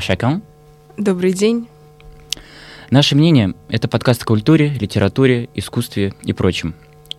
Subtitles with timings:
[0.00, 0.42] Bonsoir chacun.
[0.96, 1.68] Добрый день.
[2.90, 6.74] Наше мнение– это подкаст о культуре, литературе, искусстве и прочем.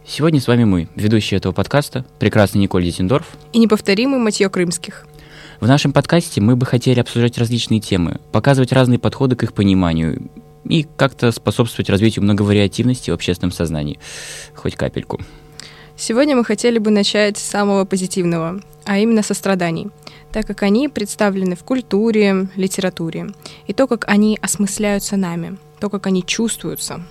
[0.06, 3.28] Сегодня с вами мы, ведущие этого подкаста, прекрасный Николь Дизендорф.
[3.54, 5.06] И неповторимый Матье Крымских.
[5.60, 10.32] В нашем подкасте мы бы хотели обсуждать различные темы, показывать разные подходы к их пониманию
[10.64, 14.00] и как-то способствовать развитию многовариативности в общественном сознании.
[14.56, 15.22] Хоть капельку.
[15.96, 19.92] Сегодня мы хотели бы начать с самого позитивного, а именно со страданий,
[20.32, 23.28] так как они представлены в культуре, литературе,
[23.68, 27.04] и то, как они осмысляются нами, то, как они чувствуются.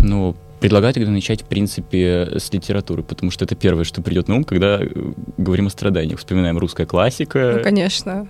[0.00, 4.36] Ну, предлагаю тогда начать, в принципе, с литературы, потому что это первое, что придет на
[4.36, 4.88] ум, когда э,
[5.36, 6.18] говорим о страданиях.
[6.18, 7.54] Вспоминаем русская классика.
[7.56, 8.28] Ну, конечно.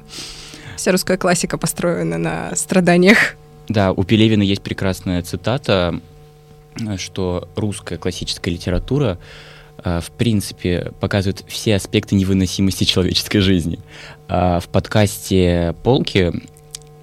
[0.77, 3.37] Вся русская классика построена на страданиях.
[3.69, 6.01] Да, у Пелевина есть прекрасная цитата,
[6.97, 13.79] что русская классическая литература э, в принципе показывает все аспекты невыносимости человеческой жизни.
[14.29, 16.33] А в подкасте «Полки»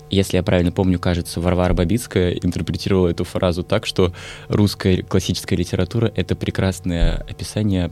[0.10, 4.14] если я правильно помню, кажется, Варвара Бабицкая интерпретировала эту фразу так, что
[4.48, 7.92] русская классическая литература— это прекрасное описание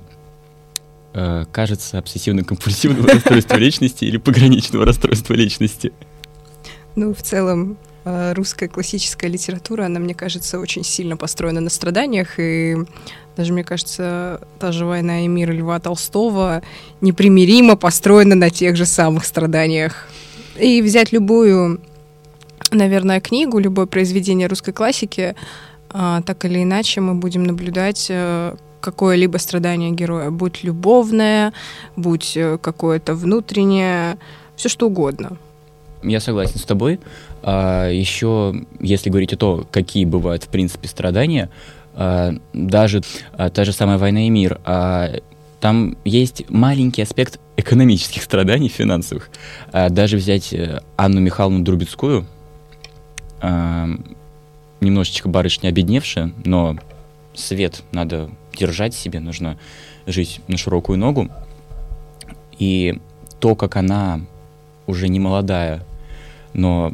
[1.14, 5.92] э, кажется, обсессивно-компульсивного расстройства личности или пограничного расстройства личности.
[6.96, 12.40] Ну, в целом, э, русская классическая литература, она, мне кажется, очень сильно построена на страданиях,
[12.40, 12.76] и
[13.38, 16.62] даже, мне кажется, та же «Война и мир» Льва Толстого
[17.02, 20.08] непримиримо построена на тех же самых страданиях.
[20.60, 21.80] И взять любую
[22.74, 25.36] наверное, книгу, любое произведение русской классики,
[25.90, 31.54] а, так или иначе мы будем наблюдать э, какое-либо страдание героя, будь любовное,
[31.96, 34.18] будь э, какое-то внутреннее,
[34.56, 35.38] все что угодно.
[36.02, 37.00] Я согласен с тобой.
[37.44, 41.50] А, еще, если говорить о том, какие бывают, в принципе, страдания,
[41.94, 43.02] а, даже
[43.36, 44.60] та же самая «Война и мир»,
[45.60, 49.30] там есть маленький аспект экономических страданий финансовых.
[49.72, 52.26] Даже взять э, Анну Михайловну Друбецкую,
[54.82, 56.76] немножечко барышня обедневшая, но
[57.34, 59.58] свет надо держать себе, нужно
[60.06, 61.30] жить на широкую ногу.
[62.60, 63.00] И
[63.40, 64.20] то, как она
[64.86, 65.86] уже не молодая,
[66.54, 66.94] но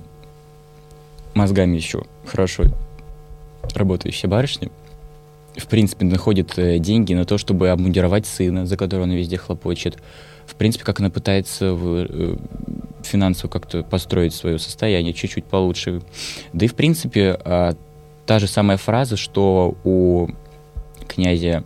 [1.39, 2.65] мозгами еще хорошо
[3.73, 4.69] работающая барышня,
[5.55, 9.97] в принципе, находит э, деньги на то, чтобы обмундировать сына, за которого она везде хлопочет.
[10.45, 12.37] В принципе, как она пытается в, э,
[13.03, 16.01] финансово как-то построить свое состояние чуть-чуть получше.
[16.53, 17.75] Да и, в принципе, а,
[18.25, 20.27] та же самая фраза, что у
[21.07, 21.63] князя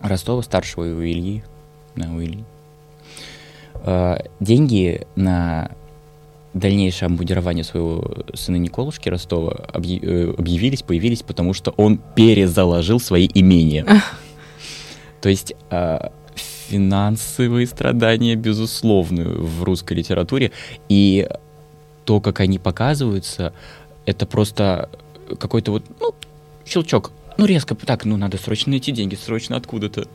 [0.00, 1.42] Ростова, старшего и у Ильи,
[1.96, 2.20] да, у
[3.82, 5.70] а, деньги на
[6.54, 13.86] дальнейшее обмундирование своего сына Николушки Ростова э, объявились, появились, потому что он перезаложил свои имения.
[15.20, 16.12] То есть а,
[16.70, 20.52] финансовые страдания, безусловно, в русской литературе.
[20.88, 21.28] И
[22.04, 23.52] то, как они показываются,
[24.06, 24.88] это просто
[25.38, 26.14] какой-то вот, ну,
[26.66, 27.12] щелчок.
[27.36, 30.06] Ну, резко так, ну, надо срочно найти деньги, срочно откуда-то.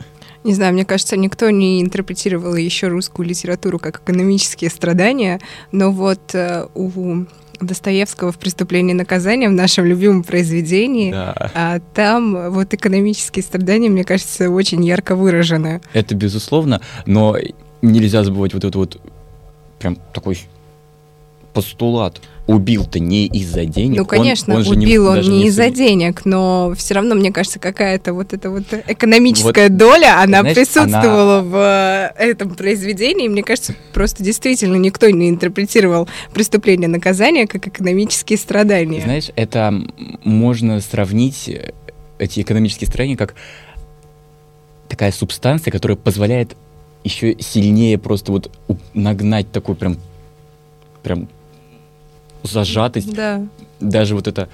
[0.46, 5.42] Не знаю, мне кажется, никто не интерпретировал еще русскую литературу как экономические страдания,
[5.72, 7.26] но вот э, у
[7.60, 11.12] Достоевского в «Преступлении и наказание» в нашем любимом произведении.
[11.12, 11.52] Да.
[11.56, 15.82] А там вот экономические страдания, мне кажется, очень ярко выражены.
[15.94, 17.36] Это безусловно, но
[17.82, 19.02] нельзя забывать вот этот вот
[19.80, 20.40] прям такой
[21.54, 23.98] постулат убил-то не из-за денег.
[23.98, 27.60] Ну, конечно, он, он убил не, он не, из-за денег, но все равно, мне кажется,
[27.60, 31.50] какая-то вот эта вот экономическая вот, доля, она знаешь, присутствовала она...
[31.50, 33.28] в э, этом произведении.
[33.28, 39.02] Мне кажется, просто действительно никто не интерпретировал преступление наказания как экономические страдания.
[39.02, 39.74] Знаешь, это
[40.24, 41.72] можно сравнить э,
[42.20, 43.34] эти экономические страдания как
[44.88, 46.56] такая субстанция, которая позволяет
[47.04, 48.52] еще сильнее просто вот
[48.94, 49.98] нагнать такой прям
[51.04, 51.28] прям
[52.48, 53.14] зажатость.
[53.14, 53.46] Да.
[53.80, 54.50] Даже вот это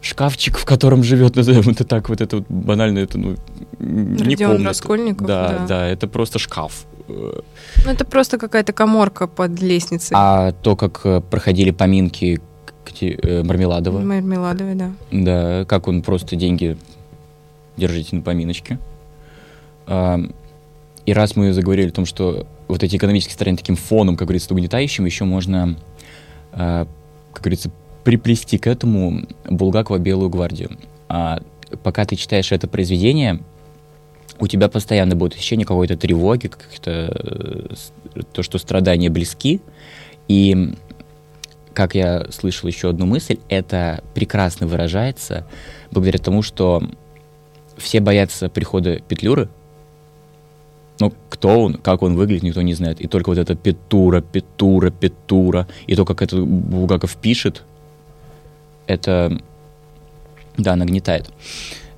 [0.00, 3.36] шкафчик, в котором живет, назовем это так, вот это вот банально, это, ну,
[3.78, 4.64] не комната.
[4.64, 6.84] Раскольников, да, да, да, это просто шкаф.
[7.08, 10.16] Ну, это просто какая-то коморка под лестницей.
[10.18, 12.40] А то, как э, проходили поминки
[13.00, 13.98] э, Мармеладова.
[14.00, 14.90] Мармеладовой, да.
[15.10, 16.76] Да, как он просто деньги
[17.76, 18.78] держите на поминочке.
[19.86, 20.20] А,
[21.04, 24.52] и раз мы заговорили о том, что вот эти экономические стороны таким фоном, как говорится,
[24.54, 25.76] угнетающим, еще можно
[26.52, 26.86] а,
[27.32, 27.70] как говорится,
[28.04, 30.76] приплести к этому Булгакова «Белую гвардию».
[31.08, 31.40] А
[31.82, 33.40] пока ты читаешь это произведение,
[34.38, 37.70] у тебя постоянно будет ощущение какой-то тревоги, как-то
[38.14, 39.60] э, то, что страдания близки.
[40.26, 40.74] И,
[41.74, 45.46] как я слышал еще одну мысль, это прекрасно выражается
[45.90, 46.82] благодаря тому, что
[47.76, 49.48] все боятся прихода Петлюры,
[51.02, 53.00] Но кто он, как он выглядит, никто не знает.
[53.00, 57.64] И только вот это Петура, Петура, Петура, и то, как это Булгаков пишет,
[58.86, 59.36] это,
[60.56, 61.28] да, нагнетает.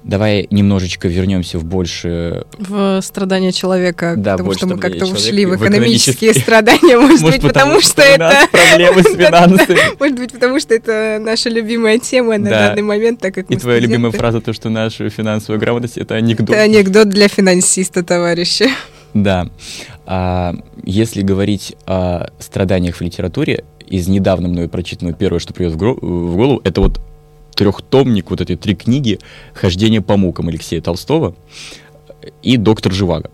[0.02, 2.46] Давай немножечко вернемся в больше...
[2.58, 7.52] В страдания человека, да, потому что мы как-то ушли в экономические страдания, может, может быть,
[7.52, 8.48] потому, что, это...
[8.50, 9.98] проблемы с финансами.
[10.00, 13.80] Может быть, потому что это наша любимая тема на данный момент, так как И твоя
[13.80, 16.56] любимая фраза, то, что наша финансовая грамотность— это анекдот.
[16.56, 18.70] Это анекдот для финансиста, товарищи.
[19.14, 19.48] Да.
[20.06, 25.76] А, если говорить о страданиях в литературе, из недавно мной прочитанного первое, что придет в
[25.78, 27.00] голову, это вот
[27.54, 29.18] трехтомник, вот эти три книги
[29.54, 31.34] «Хождение по мукам» Алексея Толстого
[32.42, 33.30] и «Доктор Живаго».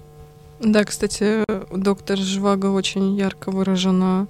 [0.60, 1.44] Да, кстати,
[1.74, 4.26] доктор Живаго очень ярко выражено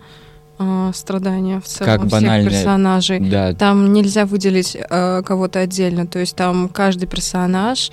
[0.60, 3.18] э, страдания в целом как всех персонажей.
[3.18, 3.52] Да.
[3.54, 7.90] Там нельзя выделить э, кого-то отдельно, то есть там каждый персонаж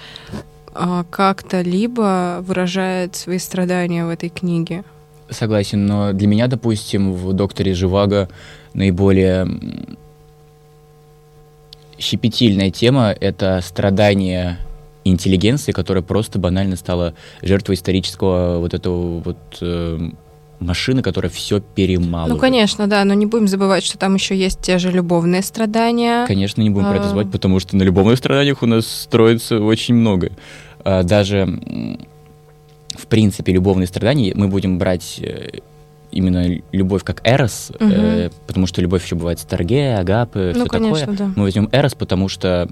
[1.09, 4.83] как-то либо выражает свои страдания в этой книге.
[5.29, 8.29] Согласен, но для меня, допустим, в «Докторе Живаго»
[8.73, 9.47] наиболее
[11.99, 14.59] щепетильная тема— это страдания
[15.03, 19.37] интеллигенции, которая просто банально стала жертвой исторического вот этого вот
[20.59, 22.35] э, машины, которая все перемалывает.
[22.35, 26.25] Ну, конечно, да, но не будем забывать, что там еще есть те же любовные страдания.
[26.25, 26.89] Конечно, не будем а...
[26.89, 27.09] про это а.
[27.09, 30.31] забывать, потому что на любовных страданиях у нас строится очень много.
[30.83, 31.59] А, даже,
[32.95, 35.59] в принципе, любовные страдания мы будем брать э,
[36.11, 37.89] именно любовь как Эрос, угу.
[37.89, 41.17] э, потому что любовь еще бывает Старгея, Агапы, ну, все конечно, такое.
[41.17, 41.33] Да.
[41.35, 42.69] Мы возьмем Эрос, потому что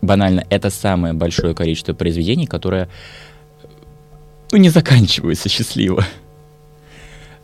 [0.00, 2.88] банально это самое большое количество произведений, которое
[4.50, 6.04] ну, не заканчивается счастливо.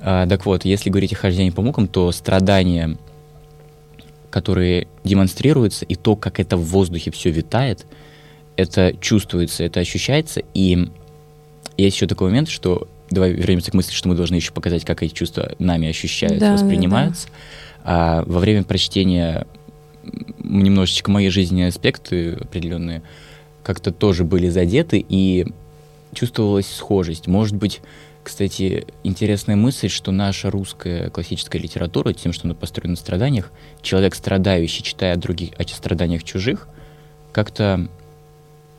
[0.01, 2.97] А, так вот, если говорить о хождении по мукам, то страдания,
[4.31, 7.87] которые демонстрируются, и то, как это в воздухе все витает,
[8.57, 10.43] это чувствуется, это ощущается.
[10.55, 10.89] И
[11.77, 15.03] есть еще такой момент, что давай вернемся к мысли, что мы должны еще показать, как
[15.03, 17.29] эти чувства нами ощущаются, да, воспринимаются.
[17.29, 17.39] Да, да.
[17.85, 19.47] А во время прочтения
[20.43, 23.03] немножечко мои жизненные аспекты определенные
[23.63, 25.47] как-то тоже были задеты, и
[26.15, 27.27] чувствовалась схожесть.
[27.27, 27.81] Может быть,
[28.29, 34.15] кстати, интересная мысль, что наша русская классическая литература, тем, что она построена на страданиях, человек
[34.15, 36.69] страдающий, читая о других, о страданиях чужих,
[37.33, 37.89] как-то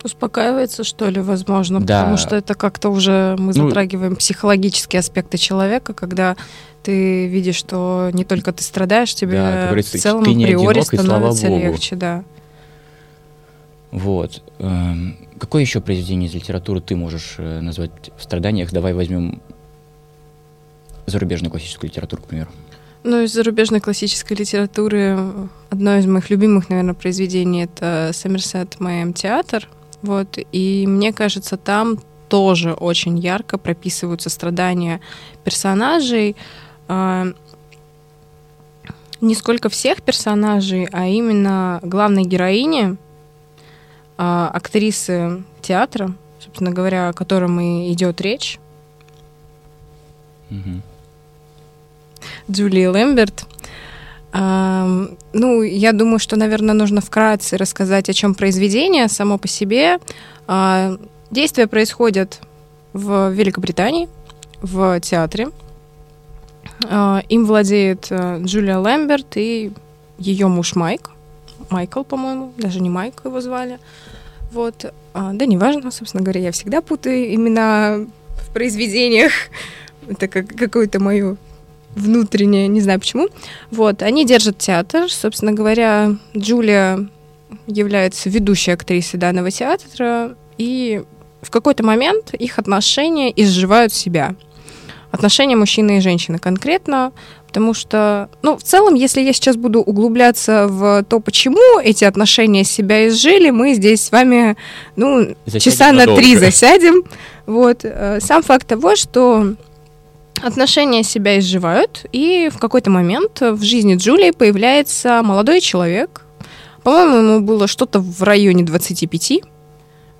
[0.04, 2.02] Успокаивается, что ли, возможно, да.
[2.02, 6.38] потому что это как-то уже мы ну, затрагиваем психологические аспекты человека, когда
[6.84, 12.24] ты видишь, что не только ты страдаешь, тебе да, в целом априори становится легче, да.
[13.92, 14.44] Вот.
[15.40, 18.72] Какое еще произведение из литературы ты можешь э, назвать в страданиях?
[18.72, 19.42] Давай возьмем
[21.06, 22.50] зарубежную классическую литературу, к примеру.
[23.04, 25.18] Ну, из зарубежной классической литературы
[25.70, 29.68] одно из моих любимых, наверное, произведений это Сомерсет Мэйм театр.
[30.02, 35.00] Вот, и мне кажется, там тоже очень ярко прописываются страдания
[35.44, 36.36] персонажей.
[36.90, 37.34] Э,
[39.22, 42.98] не сколько всех персонажей, а именно главной героини,
[44.20, 48.60] э, актрисы театра, собственно говоря, о котором и идет речь.
[50.50, 50.82] Mm-hmm.
[52.52, 53.46] Джулии Лэмберт.
[54.32, 59.98] Ну, я думаю, что, наверное, нужно вкратце рассказать, о чем произведение само по себе.
[60.46, 60.98] А,
[61.32, 62.40] действия происходят
[62.94, 64.10] в Великобритании,
[64.62, 65.50] в театре.
[66.90, 69.72] А, им владеет э, Джулия Лэмберт и
[70.18, 71.12] ее муж Майк.
[71.70, 73.80] Майкл, по-моему, даже не Майк его звали.
[74.52, 74.94] Вот.
[75.14, 78.06] А, да, неважно, собственно говоря, я всегда путаю имена
[78.44, 79.32] в произведениях.
[80.08, 81.38] Это как какое-то мое
[81.96, 83.28] внутреннее, не знаю почему.
[83.72, 85.12] Вот, они держат театр.
[85.12, 87.08] Собственно говоря, Джулия
[87.68, 91.04] является ведущей актрисой данного театра, и
[91.42, 94.36] в какой-то момент их отношения изживают себя.
[95.12, 97.12] Отношения мужчины и женщины конкретно,
[97.50, 102.64] потому что, ну, в целом, если я сейчас буду углубляться в то, почему эти отношения
[102.64, 104.56] себя изжили, мы здесь с вами,
[104.96, 106.12] ну, засядем часа надолго.
[106.12, 107.04] на три засядем.
[107.48, 107.80] Вот.
[107.84, 109.56] Э, сам факт того, что
[110.42, 116.26] Отношения себя изживают, и в какой-то момент в жизни Джулии появляется молодой человек.
[116.84, 119.42] По-моему, ему было что-то в районе 25.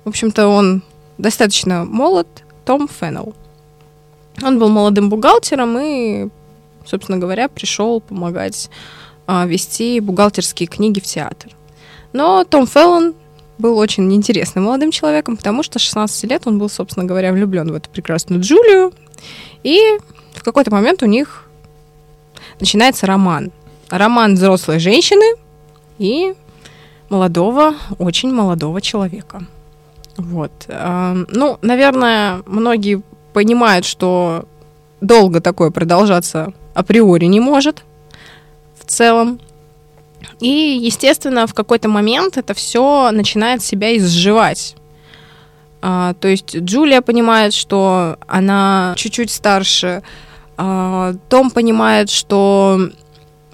[0.04, 0.82] В общем-то, он
[1.16, 2.28] достаточно молод,
[2.66, 3.34] Том Феннелл.
[4.42, 6.28] Он был молодым бухгалтером и,
[6.90, 8.70] собственно говоря, пришел помогать
[9.26, 11.52] а, вести бухгалтерские книги в театр.
[12.12, 13.14] Но Том Феллон
[13.58, 17.74] был очень неинтересным молодым человеком, потому что 16 лет он был, собственно говоря, влюблен в
[17.74, 18.92] эту прекрасную Джулию.
[19.62, 19.98] И
[20.34, 21.48] в какой-то момент у них
[22.58, 23.52] начинается роман.
[23.90, 25.36] Роман взрослой женщины
[25.98, 26.34] и
[27.08, 29.44] молодого, очень молодого человека.
[30.16, 30.52] Вот.
[30.68, 34.44] Ну, наверное, многие понимает, что
[35.00, 37.84] долго такое продолжаться априори не может
[38.78, 39.40] в целом.
[40.40, 44.74] И, естественно, в какой-то момент это все начинает себя изживать.
[45.82, 50.02] А, то есть Джулия понимает, что она чуть-чуть старше,
[50.56, 52.78] а, Том понимает, что,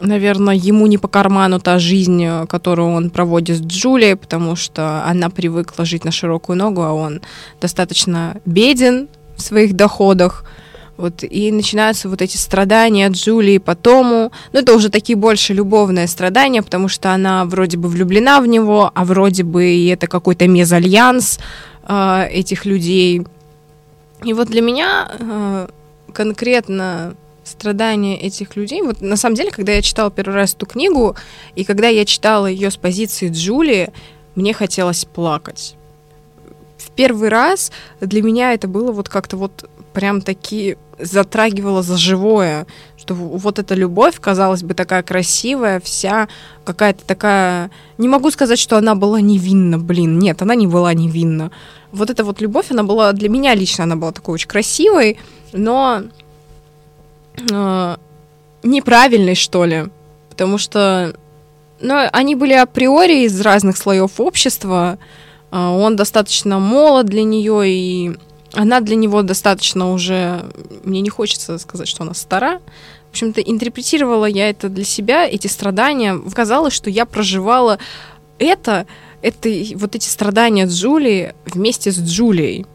[0.00, 5.30] наверное, ему не по карману та жизнь, которую он проводит с Джулией, потому что она
[5.30, 7.20] привыкла жить на широкую ногу, а он
[7.60, 10.44] достаточно беден в своих доходах.
[10.96, 14.32] Вот, и начинаются вот эти страдания Джулии по Тому.
[14.52, 18.90] Ну, это уже такие больше любовные страдания, потому что она вроде бы влюблена в него,
[18.94, 21.38] а вроде бы и это какой-то мезальянс
[21.86, 23.26] э, этих людей.
[24.24, 25.68] И вот для меня э,
[26.14, 28.82] конкретно страдания этих людей.
[28.82, 31.14] Вот на самом деле, когда я читала первый раз эту книгу,
[31.54, 33.90] и когда я читала ее с позиции Джулии,
[34.34, 35.76] мне хотелось плакать.
[36.78, 42.66] В первый раз для меня это было вот как-то вот прям таки затрагивало за живое,
[42.98, 46.28] что вот эта любовь, казалось бы, такая красивая, вся
[46.64, 47.70] какая-то такая...
[47.96, 51.50] Не могу сказать, что она была невинна, блин, нет, она не была невинна.
[51.92, 55.18] Вот эта вот любовь, она была для меня лично, она была такой очень красивой,
[55.54, 56.02] но
[57.50, 57.96] э,
[58.62, 59.86] неправильной, что ли,
[60.28, 61.16] потому что
[61.80, 64.98] ну, они были априори из разных слоев общества,
[65.50, 68.16] э, он достаточно молод для нее, и
[68.56, 70.44] она для него достаточно уже,
[70.82, 72.60] мне не хочется сказать, что она стара,
[73.08, 76.18] в общем-то, интерпретировала я это для себя, эти страдания.
[76.34, 77.78] Казалось, что я проживала
[78.38, 78.86] это,
[79.22, 82.66] это вот эти страдания Джулии вместе с Джулией.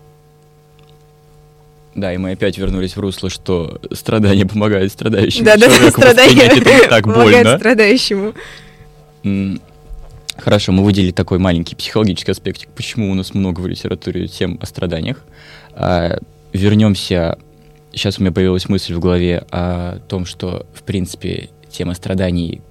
[1.93, 5.83] Да, и мы опять вернулись в русло, что страдания помогают страдающему да, человеку.
[5.83, 7.57] Да, страдания это так больно.
[7.57, 8.33] страдающему.
[10.37, 14.65] Хорошо, мы выделили такой маленький психологический аспект, почему у нас много в литературе тем о
[14.65, 15.23] страданиях.
[15.73, 16.17] А,
[16.53, 17.37] вернемся.
[17.93, 22.61] Сейчас у меня появилась мысль в голове о том, что, в принципе, тема страданий,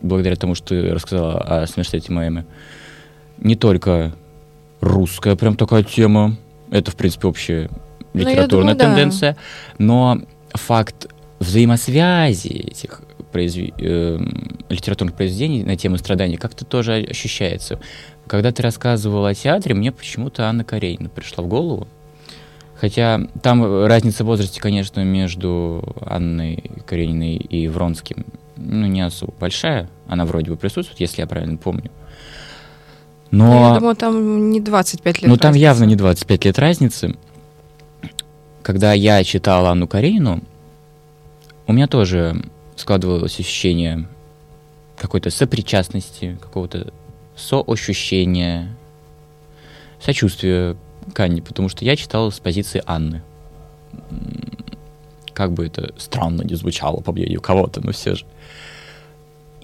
[0.00, 2.46] благодаря тому, что ты рассказала о смерти Майами,
[3.38, 4.14] не только
[4.80, 6.36] русская прям такая тема,
[6.70, 7.70] это, в принципе, общая
[8.12, 9.38] ну, литературная думаю, тенденция, да.
[9.78, 10.20] но
[10.54, 11.08] факт
[11.40, 13.02] взаимосвязи этих
[13.34, 13.72] произве...
[13.78, 14.18] э,
[14.68, 17.80] литературных произведений на тему страданий как-то тоже ощущается.
[18.28, 21.88] Когда ты рассказывал о театре, мне почему-то Анна Каренина пришла в голову.
[22.76, 28.26] Хотя там разница в возрасте, конечно, между Анной Карениной и Вронским
[28.56, 29.88] ну, не особо большая.
[30.06, 31.90] Она вроде бы присутствует, если я правильно помню.
[33.30, 33.70] Но...
[33.70, 35.62] Я думаю, там не 25 лет Ну, там разницы.
[35.62, 37.16] явно не 25 лет разницы.
[38.62, 40.42] Когда я читал Анну Каренину,
[41.66, 42.42] у меня тоже
[42.76, 44.08] складывалось ощущение
[44.96, 46.92] какой-то сопричастности, какого-то
[47.36, 48.68] соощущения,
[50.00, 50.76] сочувствия
[51.12, 53.22] Канни, потому что я читал с позиции Анны.
[55.32, 58.24] Как бы это странно не звучало, по мнению кого-то, но все же.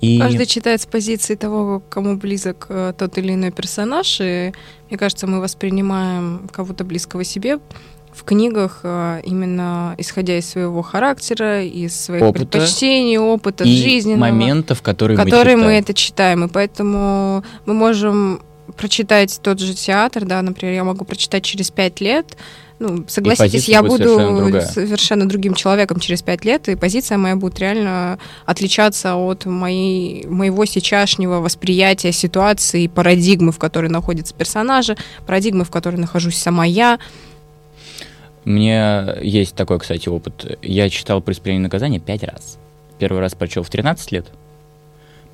[0.00, 0.18] И...
[0.18, 4.52] Каждый читает с позиции того, кому близок э, тот или иной персонаж, и
[4.88, 7.58] мне кажется, мы воспринимаем кого-то близкого себе
[8.12, 14.30] в книгах э, именно исходя из своего характера, из своих опыта предпочтений, опыта и жизненного.
[14.30, 16.44] моментов, которые, которые мы, мы это читаем.
[16.44, 18.40] И поэтому мы можем
[18.80, 22.38] прочитать тот же театр, да, например, я могу прочитать через пять лет,
[22.78, 27.58] ну, согласитесь, я буду совершенно, совершенно другим человеком через пять лет, и позиция моя будет
[27.58, 34.96] реально отличаться от моей, моего сейчасшнего восприятия ситуации, парадигмы, в которой находятся персонажи,
[35.26, 36.98] парадигмы, в которой нахожусь сама я.
[38.46, 40.58] Мне есть такой, кстати, опыт.
[40.62, 42.56] Я читал «Преступление и наказание» пять раз.
[42.98, 44.28] Первый раз прочел в 13 лет,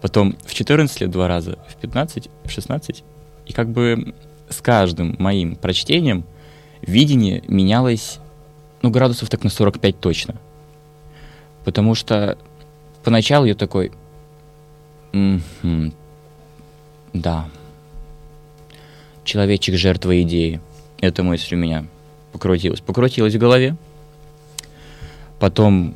[0.01, 3.05] потом в 14 лет два раза, в 15, в 16
[3.47, 4.15] и как бы
[4.49, 6.25] с каждым моим прочтением
[6.83, 8.19] видение менялось,
[8.83, 10.37] ну, градусов так на 45 точно.
[11.65, 12.39] Потому что
[13.03, 13.93] поначалу я такой,
[17.13, 17.49] да,
[19.25, 20.61] человечек жертва идеи.
[21.01, 21.87] Эта мысль у меня
[22.33, 22.81] покрутилась.
[22.81, 23.77] Покрутилась в голове.
[25.39, 25.95] Потом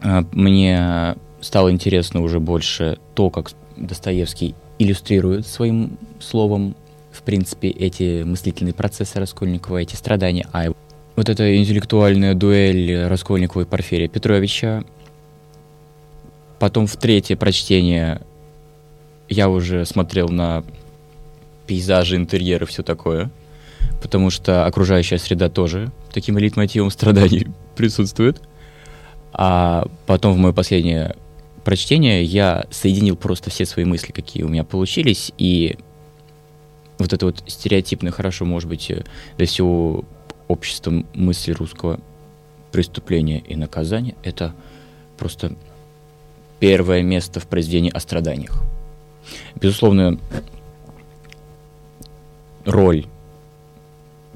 [0.00, 6.74] э, мне стало интересно уже больше то, как Достоевский иллюстрирует своим словом,
[7.10, 10.46] в принципе, эти мыслительные процессы Раскольникова, эти страдания.
[10.52, 10.72] А
[11.16, 14.84] вот эта интеллектуальная дуэль Раскольникова и Порфирия Петровича.
[16.58, 18.22] Потом в третье прочтение
[19.28, 20.64] я уже смотрел на
[21.66, 23.30] пейзажи, интерьеры, все такое.
[24.00, 28.40] Потому что окружающая среда тоже таким элит-мотивом страданий присутствует.
[29.32, 31.16] А потом в мое последнее
[31.64, 35.76] прочтения я соединил просто все свои мысли, какие у меня получились, и
[36.98, 39.04] вот это вот стереотипно хорошо, может быть, э,
[39.36, 40.04] для всего
[40.48, 42.00] общество мысли русского
[42.72, 44.54] преступления и наказания— это
[45.16, 45.56] просто
[46.60, 48.62] первое место в произведении о страданиях.
[49.60, 50.18] Безусловно,
[52.64, 53.06] роль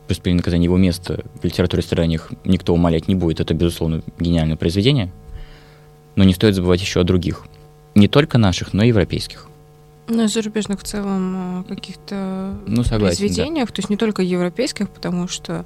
[0.06, 3.40] преступления наказания, его место в литературе страданиях никто умалять не будет.
[3.40, 5.10] Это, безусловно, гениальное произведение.
[6.16, 7.44] Но не стоит забывать еще о других.
[7.94, 9.48] Не только наших, но и европейских.
[10.08, 13.06] Ну, и зарубежных в целом э, каких-то Ну, согласен, да.
[13.06, 15.64] произведениях, то есть не только европейских, потому что,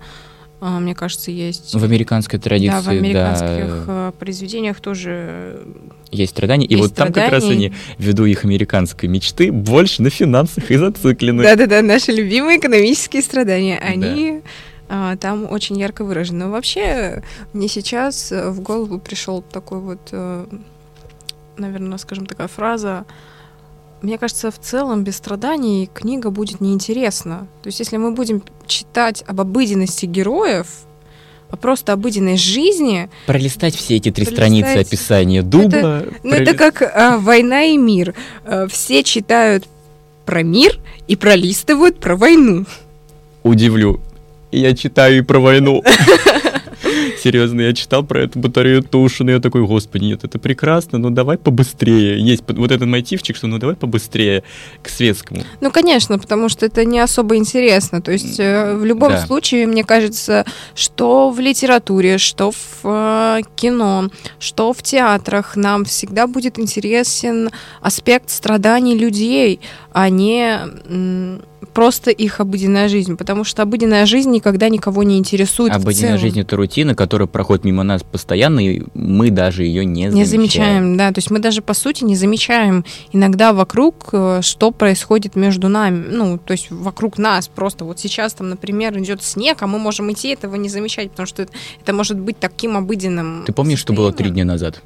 [0.61, 1.75] а, мне кажется, есть...
[1.75, 5.67] В американской традиции, да, в да, американских э, произведениях тоже
[6.11, 6.67] есть страдания.
[6.67, 7.69] И Есть вот там как раз страдания.
[7.69, 11.43] они, ввиду их американской мечты, больше на финансах и зациклены.
[11.43, 14.49] Да-да-да, наши любимые экономические страдания, они а,
[14.89, 16.47] там очень ярко выражены.
[16.47, 20.13] Но вообще мне сейчас э, в голову пришел такой вот,
[21.57, 23.05] наверное, скажем, такая фраза.
[24.03, 27.47] Мне кажется, в целом без страданий книга будет неинтересна.
[27.63, 30.69] То есть если мы будем читать об обыденности героев,
[31.51, 34.35] о просто обыденной жизни, Пролистать все эти три Пролистать.
[34.35, 36.05] страницы описания дуба.
[36.23, 38.15] Ну, это как а, война и мир.
[38.45, 39.67] А, все читают
[40.25, 42.67] про мир и пролистывают про войну.
[43.43, 44.01] Удивлю.
[44.57, 45.83] Я читаю и про войну.
[47.23, 51.37] Серьезно, я читал про эту батарею Тушина, я такой, господи, нет, это прекрасно, но давай
[51.37, 52.21] побыстрее.
[52.21, 54.45] Есть вот этот мотивчик, что ну давай побыстрее
[54.83, 55.43] к светскому.
[55.61, 58.01] Ну, конечно, потому что это не особо интересно.
[58.01, 59.27] То есть э, в любом Да.
[59.27, 60.45] случае, мне кажется,
[60.75, 64.09] что в литературе, что в э, кино,
[64.39, 69.61] что в театрах нам всегда будет интересен аспект страданий людей,
[69.93, 70.61] а не
[71.77, 73.19] просто их обыденная жизнь.
[73.19, 75.75] Потому что обыденная жизнь никогда никого не интересует.
[75.75, 80.25] Обыденная жизнь это рутина, которая проходит мимо нас постоянно, и мы даже ее не, Не
[80.25, 81.13] замечаем, да.
[81.13, 86.07] То есть мы даже по сути не замечаем иногда вокруг, э, что происходит между нами.
[86.11, 87.47] Ну, то есть вокруг нас.
[87.49, 91.27] Просто вот сейчас там, например, идет снег, а мы можем идти этого не замечать, потому
[91.27, 93.45] что это, это может быть таким обыденным.
[93.45, 94.35] Ты помнишь, что было три состоянием.
[94.35, 94.83] дня назад?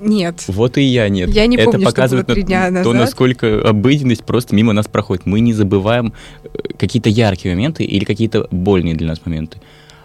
[0.00, 0.44] Нет.
[0.48, 1.30] Вот и я нет.
[1.30, 4.86] Я не Это помню, что показывает было три на- то, насколько обыденность просто мимо нас
[4.86, 5.24] проходит.
[5.26, 6.12] Мы не забываем
[6.44, 9.58] э, какие-то яркие моменты или какие-то больные для нас моменты,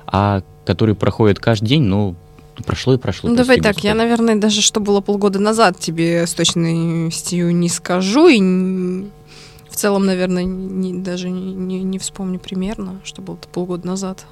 [0.07, 2.15] а которые проходят каждый день, ну,
[2.65, 3.29] прошло и прошло.
[3.29, 8.27] Ну, давай так, я, наверное, даже что было полгода назад тебе с точностью не скажу,
[8.27, 8.39] и
[9.69, 14.25] в целом, наверное, не- даже не- не вспомню примерно, что было полгода назад.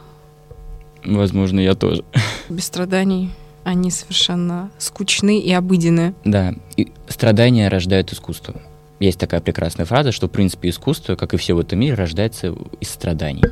[1.03, 2.03] Возможно, я тоже.
[2.49, 3.31] без страданий.
[3.63, 6.13] Они совершенно скучны и обыденны.
[6.23, 8.55] Да, и страдания рождают искусство.
[8.99, 12.53] Есть такая прекрасная фраза, что, в принципе, искусство, как и все в этом мире, рождается
[12.79, 13.43] из страданий.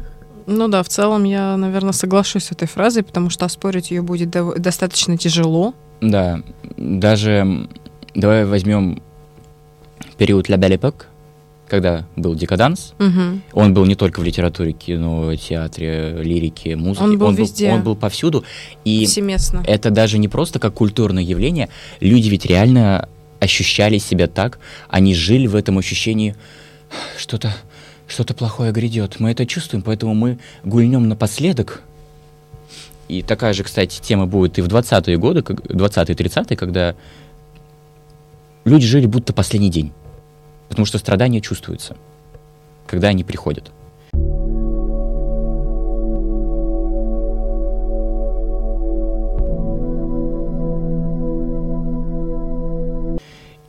[0.45, 4.29] Ну да, в целом я, наверное, соглашусь с этой фразой, потому что оспорить ее будет
[4.29, 5.73] дов- достаточно тяжело.
[6.01, 6.41] Да,
[6.77, 7.67] даже
[8.15, 9.01] давай возьмем
[10.17, 11.05] период Ля Belle Époque,
[11.67, 12.93] когда был декаданс.
[12.97, 13.41] Мгм.
[13.53, 17.03] Он был не только в литературе, кино, театре, лирике, музыке.
[17.03, 17.71] Он был везде.
[17.71, 18.43] он был повсюду.
[18.85, 19.63] И Повсеместно.
[19.67, 21.69] это даже не просто как культурное явление.
[21.99, 24.59] Люди ведь реально ощущали себя так.
[24.89, 26.35] Они жили в этом ощущении
[27.17, 27.53] что-то
[28.07, 29.19] что-то плохое грядет.
[29.19, 31.81] Мы это чувствуем, поэтому мы гульнем напоследок.
[33.09, 36.95] И такая же, кстати, тема будет и в 20-е годы, как- 20-е, 30-е, когда
[38.65, 39.91] люди жили будто последний день.
[40.69, 41.95] Потому что страдания чувствуются,
[42.85, 43.71] когда они приходят.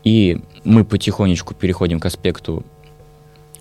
[0.04, 2.64] И мы потихонечку переходим к аспекту,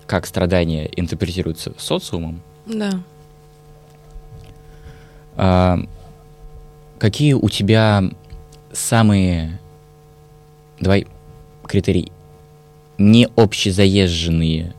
[0.06, 2.40] как страдания интерпретируются социумом.
[2.64, 3.00] Да.
[5.36, 5.78] А,
[6.98, 8.02] какие у тебя
[8.72, 9.60] самые,
[10.80, 11.06] давай,
[11.66, 12.10] критерии,
[12.98, 14.74] не общезаезженные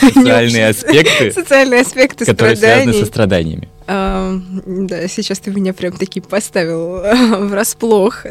[0.00, 3.68] социальные аспекты, Социальные аспекты которые связаны со страданиями?
[3.86, 7.02] Ам, да, сейчас ты меня прям таки поставил
[7.48, 8.24] врасплох.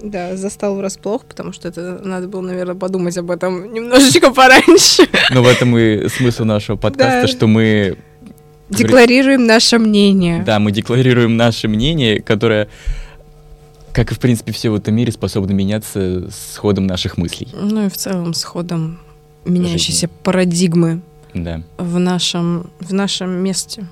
[0.00, 5.08] Да, застал врасплох, потому что это надо было, наверное, подумать об этом немножечко пораньше.
[5.30, 7.26] Ну, в этом и смысл нашего подкаста, Да.
[7.28, 7.96] что мы,
[8.68, 10.42] Декларируем наше мнение.
[10.44, 12.68] да, мы декларируем наше мнение, которое,
[13.96, 17.48] как и, в принципе, все в этом мире, способно меняться с ходом наших мыслей.
[17.54, 18.98] Ну и в целом с ходом
[19.46, 21.00] меняющейся парадигмы
[21.32, 21.62] Да.
[21.78, 23.86] в нашем, в нашем месте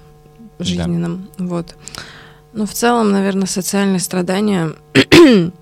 [0.58, 1.30] жизненном.
[1.38, 1.74] Вот.
[2.52, 4.72] Но в целом, наверное, социальные страдания,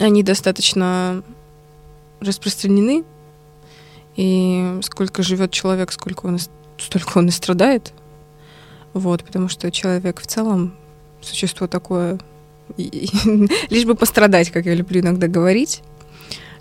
[0.00, 1.22] они достаточно
[2.20, 3.04] распространены.
[4.16, 6.40] И сколько живет человек, сколько он,
[6.76, 7.92] столько он и страдает.
[8.94, 10.74] Вот, потому что человек в целом
[11.20, 12.18] существо такое,
[12.76, 15.82] лишь бы пострадать, как я люблю иногда говорить.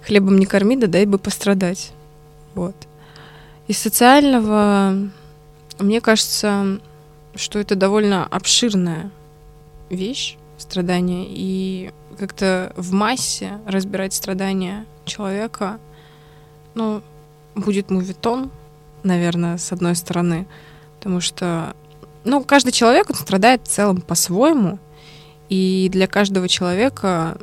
[0.06, 1.92] Хлебом не корми, да дай бы пострадать.
[2.56, 2.76] Вот.
[3.68, 5.10] Из социального
[5.80, 6.80] Мне кажется,
[7.36, 9.12] что это довольно обширная
[9.90, 15.80] вещь, страдания, и как-то в массе разбирать страдания человека,
[16.76, 17.02] ну,
[17.56, 18.52] будет мувитон,
[19.04, 20.48] наверное, с одной стороны,
[20.98, 21.76] потому что,
[22.24, 24.80] ну, каждый человек, он страдает в целом по-своему,
[25.54, 27.38] и для каждого человека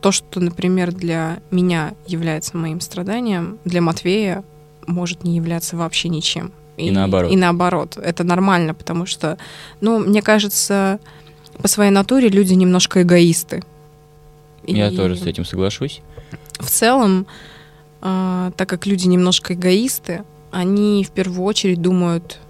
[0.00, 4.42] то, что, например, для меня является моим страданием, для Матвея
[4.88, 6.50] может не являться вообще ничем.
[6.76, 7.30] И, и наоборот.
[7.30, 7.98] И наоборот.
[8.02, 9.38] Это нормально, потому что,
[9.80, 10.98] ну, мне кажется,
[11.62, 13.62] по своей натуре люди немножко эгоисты.
[14.66, 16.00] Я и тоже с этим соглашусь.
[16.58, 17.28] В целом,
[18.02, 22.40] э, так как люди немножко эгоисты, они в первую очередь думают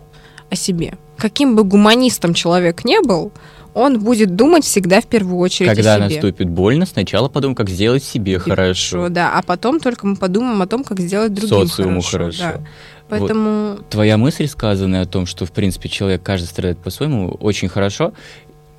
[0.48, 0.96] о себе.
[1.18, 3.30] Каким бы гуманистом человек не был,
[3.76, 6.14] он будет думать всегда в первую очередь Когда о себе.
[6.14, 8.96] наступит больно, сначала подумаем, как сделать себе хорошо.
[8.96, 9.08] хорошо.
[9.10, 12.18] Да, а потом только мы подумаем о том, как сделать другим Социуму хорошо.
[12.18, 12.42] хорошо.
[12.42, 12.60] Да.
[13.10, 13.72] Поэтому...
[13.72, 13.88] Вот.
[13.90, 18.14] Твоя мысль, сказанная о том, что, в принципе, человек, каждый страдает по-своему, очень хорошо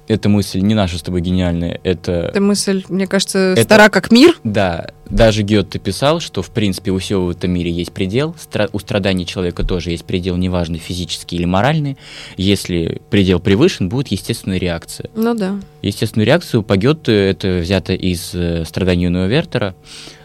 [0.07, 2.29] эта мысль не наша с тобой гениальная, это...
[2.31, 3.63] Эта мысль, мне кажется, это...
[3.63, 4.39] стара как мир.
[4.43, 8.69] Да, даже Гетте писал, что, в принципе, у всего в этом мире есть предел, Стра...
[8.71, 11.97] у страданий человека тоже есть предел, неважно, физический или моральный.
[12.37, 15.09] Если предел превышен, будет естественная реакция.
[15.15, 15.59] Ну да.
[15.81, 19.75] Естественную реакцию по Гетте, это взято из э, страданий Юного Вертера,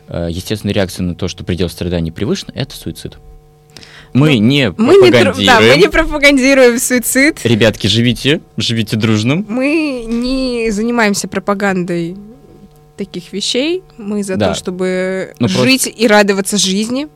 [0.09, 3.19] э, естественная реакция на то, что предел страданий превышен, это суицид.
[4.13, 5.39] Мы ну, не мы пропагандируем.
[5.39, 7.41] Не, да, мы не пропагандируем суицид.
[7.45, 9.45] Ребятки, живите, живите дружно.
[9.49, 12.17] Мы не занимаемся пропагандой
[12.97, 13.83] таких вещей.
[13.97, 14.51] Мы за да.
[14.51, 15.89] то, чтобы ну, жить просто...
[15.91, 17.09] и радоваться жизни.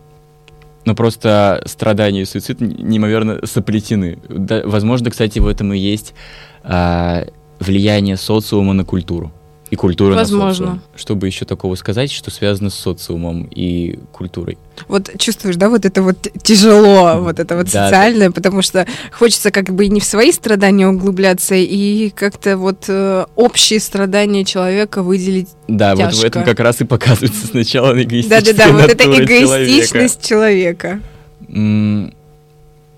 [0.85, 4.19] Но просто страдания и суицид неимоверно соплетены.
[4.29, 6.15] Да, возможно, кстати, в этом и есть
[6.63, 7.27] а,
[7.59, 9.33] влияние социума на культуру
[9.71, 10.47] и культура Возможно.
[10.47, 10.83] на социум.
[10.95, 14.59] Чтобы еще такого сказать, что связано с социумом и культурой.
[14.89, 18.33] Вот чувствуешь, да, вот это вот тяжело, вот это вот да, социальное, да.
[18.33, 23.27] потому что хочется как бы и не в свои страдания углубляться, и как-то вот э,
[23.35, 26.05] общие страдания человека выделить Да, тяжко.
[26.07, 31.01] вот в этом как раз и показывается сначала эгоистичность Да-да-да, вот это эгоистичность человека.
[31.49, 32.16] человека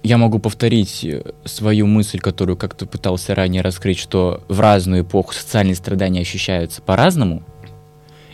[0.03, 5.35] я могу повторить э, свою мысль, которую как-то пытался ранее раскрыть, что в разную эпоху
[5.35, 7.43] социальные страдания ощущаются по-разному.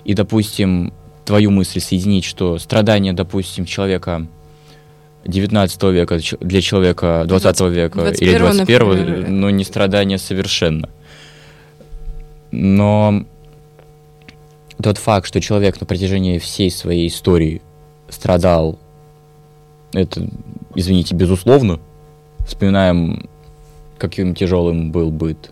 [0.04, 0.92] И, допустим,
[1.24, 4.26] твою мысль соединить, что страдания, допустим, человека
[5.24, 10.90] 19 века для человека 20 века 21, или 21, например, но не страдания совершенно.
[12.50, 13.24] Но
[14.82, 17.62] тот факт, что человек на протяжении всей своей истории
[18.10, 18.78] страдал,
[19.94, 20.28] это
[20.74, 21.80] извините, безусловно,
[22.46, 23.28] вспоминаем,
[23.98, 25.50] каким тяжелым был быт.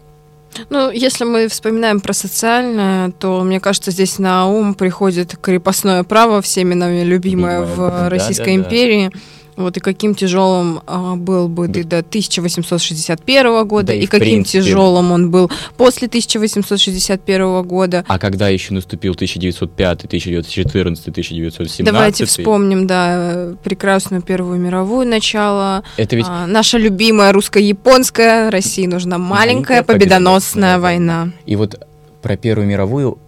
[0.68, 6.42] Ну, если мы вспоминаем про социальное, то, мне кажется, здесь на ум приходит крепостное право,
[6.42, 9.10] всеми нами любимое, любимое в да, Российской да, империи.
[9.12, 9.18] Да
[9.56, 11.82] вот и каким тяжелым а, был бы да.
[11.82, 14.62] до 1861 года, да и, и каким принципе...
[14.62, 18.04] тяжелым он был после 1861 года.
[18.08, 21.84] А когда еще наступил 1905, 1914, 1917?
[21.84, 25.84] Давайте вспомним, да, прекрасную Первую мировую начало.
[25.96, 26.26] Это ведь...
[26.28, 31.32] А, наша любимая русско-японская, России нужна маленькая, маленькая победоносная, победоносная война.
[31.46, 31.86] И вот
[32.22, 33.18] про Первую мировую,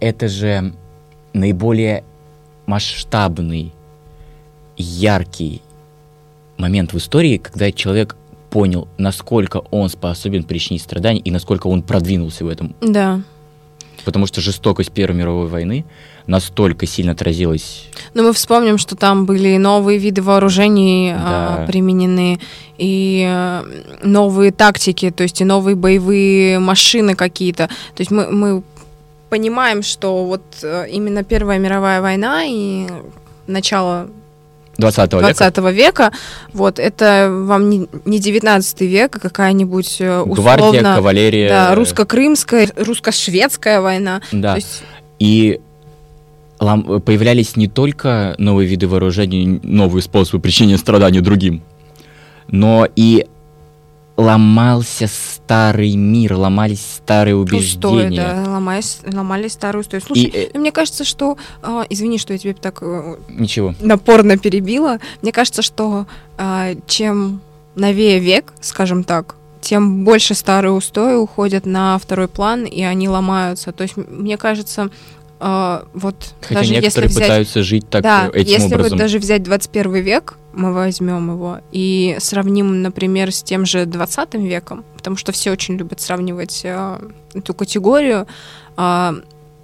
[0.00, 0.74] это же
[1.32, 2.04] наиболее
[2.66, 3.72] масштабный
[4.76, 5.62] яркий
[6.56, 8.16] момент в истории, когда человек
[8.50, 12.74] понял, насколько он способен причинить страдания и насколько он продвинулся в этом.
[12.80, 13.20] Да.
[14.04, 15.84] Потому что жестокость Первой мировой войны
[16.26, 17.88] настолько сильно отразилась.
[18.14, 21.64] Но мы вспомним, что там были новые виды вооружений а, да.
[21.64, 22.40] а, применены,
[22.78, 23.64] и а,
[24.02, 27.68] новые тактики, то есть и новые боевые машины какие-то.
[27.94, 28.62] То есть мы, мы
[29.30, 32.86] понимаем, что вот э, именно Первая мировая война и
[33.46, 34.08] начало
[34.78, 35.34] 20 века.
[35.34, 36.12] 20 века.
[36.52, 40.34] Вот, это вам не, не 19 век, а какая-нибудь э, условно...
[40.42, 41.48] Гвардия, кавалерия.
[41.48, 44.20] Да, русско-крымская, русско-шведская война.
[44.32, 44.56] Да.
[44.56, 44.82] есть...
[45.18, 45.60] И
[46.58, 51.62] появлялись не только новые виды вооружений, новые способы причинения страданий другим,
[52.48, 53.26] но и
[54.16, 57.66] ломался старый мир, ломались старые убеждения.
[57.66, 59.98] Устои, да, ломались, ломались старые устои.
[59.98, 60.58] Слушай, и, э...
[60.58, 61.36] мне кажется, что...
[61.62, 63.74] Э, извини, что я тебе так э, Ничего.
[63.80, 64.98] напорно перебила.
[65.22, 66.06] Мне кажется, что
[66.38, 67.40] э, чем
[67.74, 73.72] новее век, скажем так, тем больше старые устои уходят на второй план, и они ломаются.
[73.72, 74.90] То есть, мне кажется,
[75.40, 78.90] Uh, вот Хотя даже некоторые если взять, пытаются жить так да, этим если образом.
[78.90, 84.34] вот даже взять 21 век, мы возьмем его и сравним, например, с тем же 20
[84.34, 86.98] веком, потому что все очень любят сравнивать э,
[87.34, 88.26] эту категорию.
[88.76, 89.12] Э,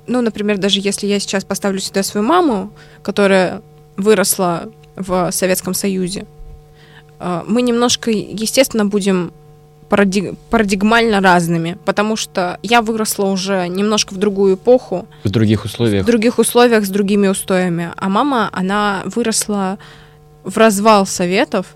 [0.07, 2.73] ну, например, даже если я сейчас поставлю сюда свою маму,
[3.03, 3.63] которая
[3.97, 6.27] выросла в Советском Союзе,
[7.21, 9.33] э, мы немножко, естественно, будем
[9.89, 15.65] парадиг- парадигмально разными, потому что я выросла уже немножко в другую эпоху, В других в
[15.67, 16.07] условиях.
[16.07, 17.91] других условиях, с другими устоями.
[17.97, 19.79] А мама, она выросла
[20.45, 21.67] в развал советов,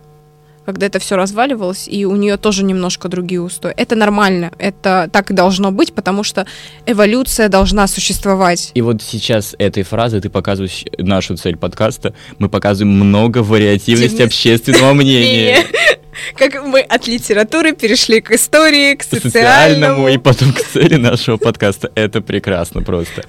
[0.65, 3.75] когда это все разваливалось, и у нее тоже немножко другие устои.
[3.77, 6.47] Это нормально, это так и должно быть, потому что
[6.87, 8.71] эволюция должна существовать.
[8.73, 12.15] И вот сейчас этой фразой ты показываешь нашу цель подкаста.
[12.39, 15.59] Мы показываем много вариативности общественного мнения.
[16.39, 20.09] Как мы от литературы перешли к истории, к К социальному социальному.
[20.09, 21.91] и потом к цели нашего подкаста.
[21.95, 23.25] Это прекрасно просто.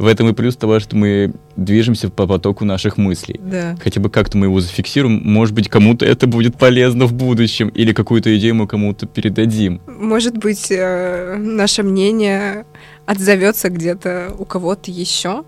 [0.00, 3.38] В этом и плюс того, что мы движемся по потоку наших мыслей.
[3.38, 3.76] Да.
[3.84, 5.20] Хотя бы как-то мы его зафиксируем.
[5.22, 7.68] Может быть, кому-то это будет полезно в будущем.
[7.68, 9.82] Или какую-то идею мы кому-то передадим.
[9.86, 12.64] Может быть, э, наше мнение
[13.04, 15.44] отзовется где-то у кого-то еще,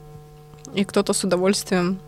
[0.74, 1.98] и кто-то с удовольствием,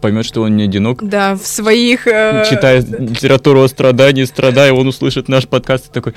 [0.00, 1.04] Поймет, что он не одинок.
[1.08, 2.08] да, в своих...
[2.08, 6.14] э, Читая литературу о страдании, страдая, он услышит наш подкаст и такой...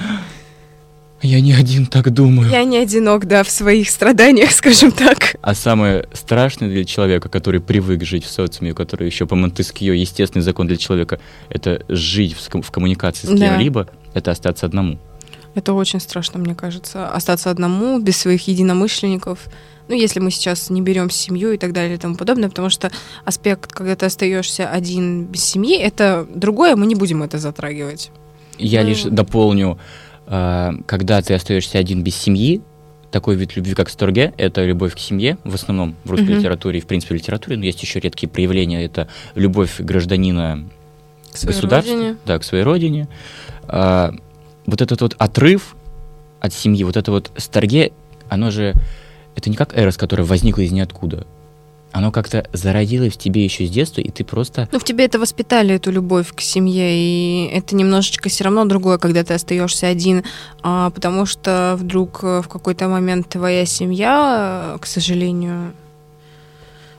[1.26, 2.50] Я не один так думаю.
[2.50, 5.36] Я не одинок, да, в своих страданиях, скажем так.
[5.42, 9.94] А самое страшное для человека, который привык жить в социуме, у которого еще по Монтескио
[9.94, 13.50] естественный закон для человека, это жить в, в коммуникации с Да.
[13.50, 15.00] кем-либо, это остаться одному.
[15.56, 19.40] Это очень страшно, мне кажется, остаться одному, без своих единомышленников.
[19.88, 22.92] Ну, если мы сейчас не берем семью и так далее и тому подобное, потому что
[23.24, 28.12] аспект, когда ты остаешься один без семьи, это другое, мы не будем это затрагивать.
[28.58, 28.90] Я Ну.
[28.90, 29.78] лишь дополню,
[30.28, 32.62] когда ты остаешься один без семьи,
[33.12, 36.38] такой вид любви, как сторге, это любовь к семье, в основном в русской Мгм.
[36.40, 40.66] литературе и, в принципе, в литературе, но есть еще редкие проявления, это любовь гражданина
[41.32, 42.18] К своей государству, родине.
[42.26, 43.08] да, к своей родине.
[43.68, 44.14] А,
[44.66, 45.76] вот этот вот отрыв
[46.42, 47.92] от семьи, вот это вот сторге,
[48.28, 48.74] оно же,
[49.36, 51.26] это не как Эрос, которая возникла из ниоткуда.
[51.96, 54.68] Оно как-то зародилось в тебе еще с детства, и ты просто...
[54.74, 58.98] Ну, в тебе это воспитали, эту любовь к семье, и это немножечко все равно другое,
[58.98, 60.26] когда ты остаешься один,
[60.62, 65.72] а, потому что вдруг э, в какой-то момент твоя семья, э, к сожалению,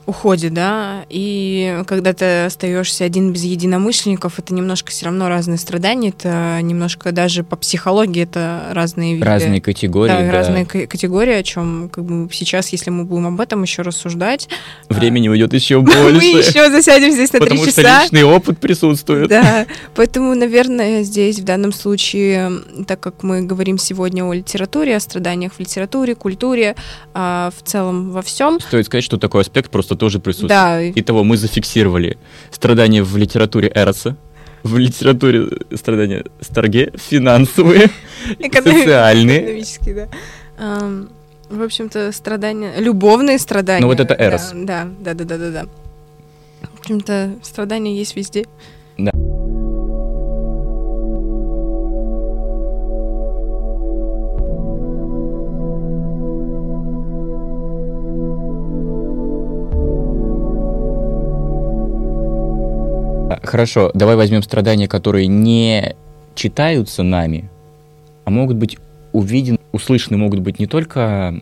[0.07, 6.09] уходит, да, и когда ты остаешься один без единомышленников, это немножко все равно разные страдания,
[6.09, 9.25] это немножко даже по психологии это разные виды.
[9.25, 10.31] Разные категории, да, да.
[10.31, 14.47] разные ка- категории, о чем как бы сейчас, если мы будем об этом еще рассуждать,
[14.87, 16.25] Времени уйдет еще мы больше.
[16.25, 18.03] еще засядем здесь на три Потому что часа.
[18.03, 19.27] личный опыт присутствует.
[19.27, 22.51] Да, поэтому, наверное, здесь в данном случае,
[22.87, 26.77] так как мы говорим сегодня о литературе, о страданиях в литературе, культуре,
[27.13, 30.49] а, в целом во всем, Стоит сказать, что такой аспект просто тоже присутствует.
[30.49, 32.17] да, Итого мы зафиксировали
[32.51, 34.15] страдания в литературе Эроса,
[34.63, 37.89] в литературе страдания Старге, финансовые,
[38.53, 39.43] социальные.
[39.43, 40.81] экономические, да.
[41.49, 43.81] В общем-то, страдания, любовные страдания.
[43.81, 44.51] Ну, вот это да, Эрос.
[44.53, 45.65] Да, да, да, да, да, да.
[46.75, 48.45] В общем-то, страдания есть везде.
[48.99, 49.09] А,
[63.47, 65.95] Хорошо, давай возьмем страдания, которые не
[66.35, 67.49] читаются нами,
[68.25, 68.77] а могут быть
[69.13, 71.39] увидены, услышаны могут быть не только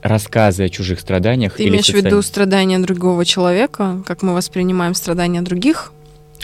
[0.00, 4.94] рассказы о чужих страданиях Ты или имеешь в виду страдания другого человека, как мы воспринимаем
[4.94, 5.92] страдания других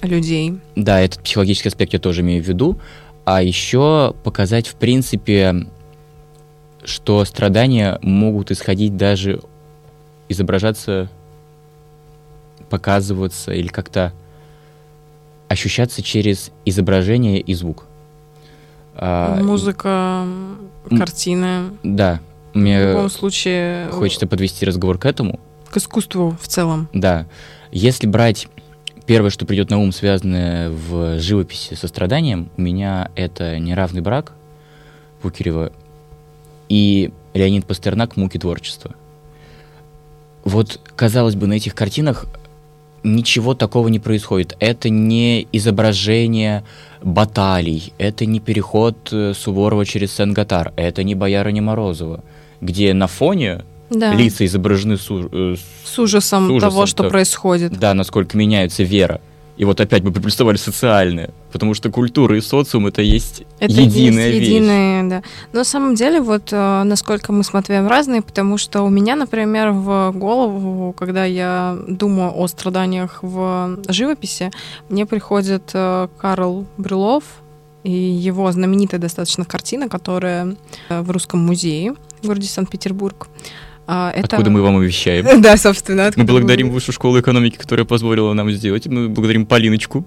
[0.03, 0.59] людей?
[0.74, 2.81] Да, этот психологический аспект я тоже имею в виду.
[3.24, 5.66] А еще показать, в принципе,
[6.83, 9.40] что страдания могут исходить даже
[10.29, 11.09] изображаться,
[12.68, 14.12] показываться или как-то
[15.54, 17.84] ощущаться через изображение и звук.
[18.96, 21.70] А, Музыка, м- картины.
[21.82, 22.20] Да,
[22.52, 25.40] В мне любом случае, хочется подвести разговор к этому.
[25.70, 26.88] к искусству в целом.
[26.92, 27.26] Да.
[27.72, 28.46] Если брать
[29.06, 34.32] первое, что придет на ум, связанное в живописи со страданием, у меня это «Неравный брак»
[35.22, 35.72] Пукерева
[36.68, 38.94] и Леонид Пастернак «Муки творчества».
[40.44, 42.26] Вот, казалось бы, на этих картинах
[43.04, 44.56] ничего такого не происходит.
[44.60, 46.64] Это не изображение
[47.02, 52.24] баталий, это не переход э, Суворова через Сен-Гатар, это не Боярыня Морозова,
[52.60, 54.14] где на фоне Да.
[54.14, 57.10] лица изображены су- э, С ужасом, С ужасом, того, что да.
[57.10, 57.78] происходит.
[57.78, 59.20] да, насколько меняется вера.
[59.56, 64.28] И вот опять мы приплюсовали социальное, потому что культура и социум это есть Это единая
[64.28, 64.48] есть вещь.
[64.48, 65.22] единое, да.
[65.52, 69.70] Но на самом деле, вот э, насколько мы смотрим разные, потому что у меня, например,
[69.70, 74.50] в голову, когда я думаю о страданиях в живописи,
[74.88, 77.22] мне приходит э, Карл Брюлов
[77.84, 80.56] и его знаменитая достаточно картина, которая
[80.88, 83.28] э, в Русском музее в городе Санкт-Петербург.
[83.86, 84.36] А, это...
[84.36, 85.40] Откуда мы вам обещаем.
[85.42, 86.10] Да, собственно.
[86.16, 88.86] Мы благодарим Высшую школу экономики, которая позволила нам сделать.
[88.86, 90.04] Мы благодарим Полиночку.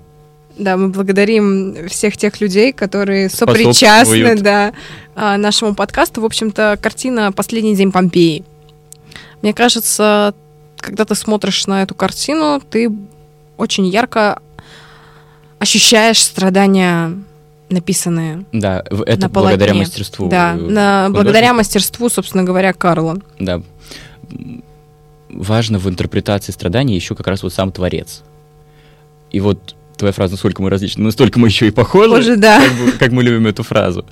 [0.58, 4.74] Да, мы благодарим всех тех людей, которые сопричастны да,
[5.16, 6.22] а, нашему подкасту.
[6.22, 8.44] В общем-то, картина «Последний день Помпеи».
[9.44, 10.34] Мне кажется,
[10.78, 12.92] когда ты смотришь на эту картину, ты
[13.58, 14.42] очень ярко
[15.60, 17.14] ощущаешь страдания
[17.70, 18.46] написанные.
[18.52, 20.30] Да, это на благодаря мастерству.
[20.30, 23.18] Да, на, благодаря мастерству, собственно говоря, Карла.
[23.40, 23.62] Да.
[25.30, 28.24] Важно в интерпретации страданий еще как раз вот сам творец.
[29.32, 32.62] И вот твоя фраза «насколько мы различны», настолько мы еще и похожи, Похоже, да.
[32.62, 34.06] как, как мы любим эту фразу.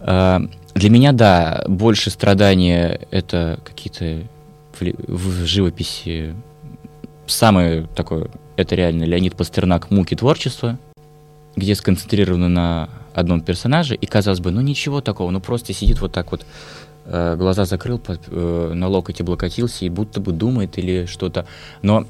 [0.00, 0.42] А,
[0.74, 4.26] для меня, да, больше страдания— это какие-то
[4.78, 6.34] в, в живописи
[7.26, 10.78] самое такое, это реально Леонид Пастернак «Муки творчества»,
[11.56, 16.12] где сконцентрировано на одном персонаже, и казалось бы, ну ничего такого, ну просто сидит вот
[16.12, 16.44] так вот,
[17.06, 21.46] э, глаза закрыл, под, э, на локоть облокотился и будто бы думает или что-то.
[21.82, 22.06] Но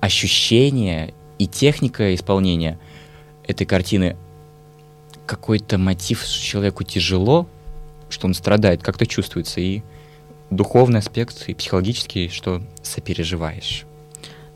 [0.00, 2.78] ощущение и техника исполнения
[3.46, 4.16] этой картины,
[5.26, 7.46] какой-то мотив человеку тяжело,
[8.08, 9.82] что он страдает, как-то чувствуется, и
[10.50, 13.84] духовный аспект, и психологический, что сопереживаешь.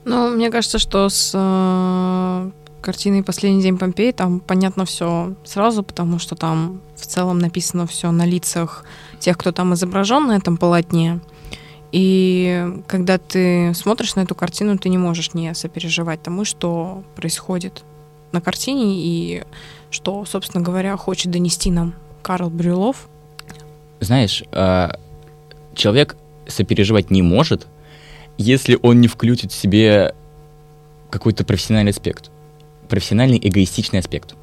[0.05, 6.19] Ну, мне кажется, что с э, картиной «Последний день Помпеи» там понятно все сразу, потому
[6.19, 8.85] что там в целом написано все на лицах
[9.19, 11.21] тех, кто там изображен на этом полотне.
[11.93, 17.83] И когда ты смотришь на эту картину, ты не можешь не сопереживать тому, что происходит
[18.33, 19.43] на картине и
[19.91, 23.09] что, собственно говоря, хочет донести нам Карл Брюлов.
[23.99, 24.99] Знаешь, а,
[25.75, 26.17] человек
[26.47, 27.67] сопереживать не может,
[28.39, 30.15] если он не включит в себе
[31.11, 32.31] какой-то профессиональный аспект,
[32.91, 34.35] профессиональный эгоистичный аспект.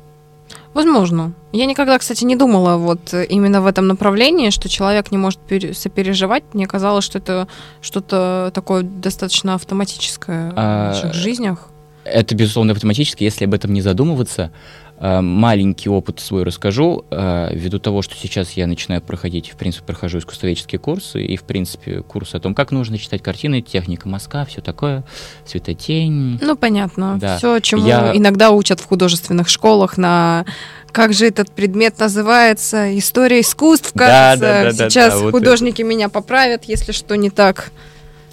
[0.74, 1.34] Возможно.
[1.52, 5.40] Я никогда, кстати, не думала вот именно в этом направлении, что человек не может
[5.74, 6.44] сопереживать.
[6.54, 7.48] Мне казалось, что это
[7.82, 10.92] что-то такое достаточно автоматическое а...
[10.92, 11.70] в наших жизнях.
[12.04, 14.52] Это, безусловно, автоматически, если об этом не задумываться.
[15.00, 17.06] Э, маленький опыт свой расскажу.
[17.12, 21.44] Э, ввиду того, что сейчас я начинаю проходить, в принципе, прохожу искусствоведческие курсы, и, в
[21.44, 25.04] принципе, курсы о том, как нужно читать картины, техника мазка, все такое,
[25.46, 26.40] светотень.
[26.42, 27.18] Ну, понятно.
[27.20, 27.38] Да.
[27.38, 28.12] Все, чему я...
[28.16, 30.46] иногда учат в художественных школах на
[30.92, 32.98] как же этот предмет называется?
[32.98, 34.42] История искусств, кажется.
[34.42, 37.72] Да, да, да, Сейчас да, да, художники вот меня поправят, если что не так.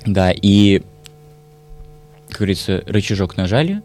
[0.06, 0.80] Да, и,
[2.28, 3.82] как говорится, рычажок нажали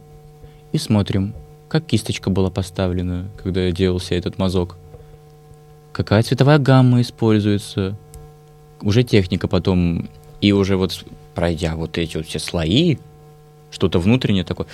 [0.72, 1.34] и смотрим
[1.70, 4.76] как кисточка была поставлена, когда делался этот мазок,
[5.94, 7.96] какая цветовая гамма используется,
[8.82, 10.10] уже техника потом,
[10.42, 11.06] и уже вот
[11.36, 12.98] пройдя вот эти вот все слои,
[13.72, 14.68] что-то внутреннее такое,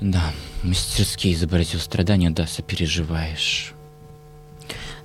[0.00, 0.32] да,
[0.62, 3.74] мастерски изобразил страдания, да, сопереживаешь.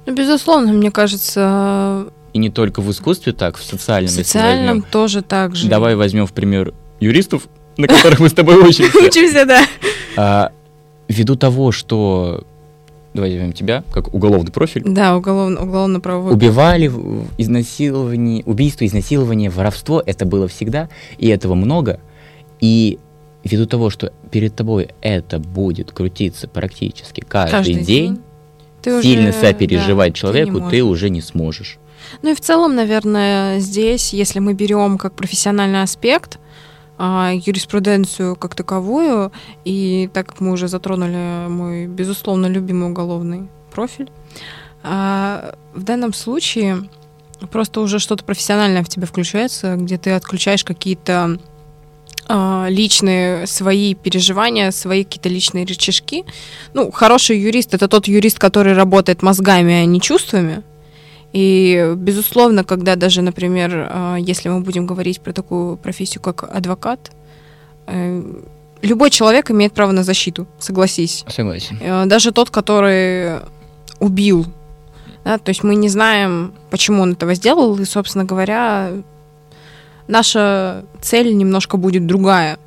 [0.05, 2.07] Ну, безусловно, мне кажется...
[2.33, 4.09] И не только в искусстве так, в социальном.
[4.09, 4.91] В социальном возьмем.
[4.91, 5.67] тоже так же.
[5.67, 8.97] Давай возьмем в пример юристов, на которых мы с тобой учимся.
[8.99, 10.51] Учимся, да.
[11.11, 12.45] Ввиду того, что
[13.13, 14.83] давай возьмем тебя, как уголовный профиль.
[14.85, 16.33] Да, уголовно, уголовно-правовой.
[16.33, 16.89] Убивали,
[17.37, 21.99] изнасилование, убийство, изнасилование, воровство, это было всегда, и этого много.
[22.61, 22.97] И
[23.43, 28.21] ввиду того, что перед тобой это будет крутиться практически каждый, каждый день, день
[28.81, 31.77] ты сильно уже, сопереживать да, человеку ты, ты уже не сможешь.
[32.21, 36.39] Ну и в целом, наверное, здесь, если мы берем как профессиональный аспект,
[37.03, 39.31] а, юриспруденцию как таковую,
[39.65, 44.11] и так как мы уже затронули мой, безусловно, любимый уголовный профиль,
[44.83, 46.87] а, в данном случае
[47.51, 51.39] просто уже что-то профессиональное в тебе включается, где ты отключаешь какие-то
[52.27, 56.23] а, личные свои переживания, свои какие-то личные рычажки.
[56.75, 60.61] Ну, хороший юрист— это тот юрист, который работает мозгами, а не чувствами.
[61.33, 67.11] И, безусловно, когда даже, например, а, если мы будем говорить про такую профессию, как адвокат,
[67.87, 68.21] э,
[68.81, 71.23] любой человек имеет право на защиту, согласись.
[71.29, 71.79] Согласен.
[71.81, 73.39] Э, даже тот, который
[73.99, 74.45] убил.
[75.23, 78.91] Да, то есть мы не знаем, почему он этого сделал, и, собственно говоря,
[80.07, 82.57] наша цель немножко будет другая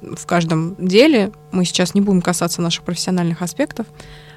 [0.00, 1.30] в каждом деле.
[1.52, 3.86] Мы сейчас не будем касаться наших профессиональных аспектов.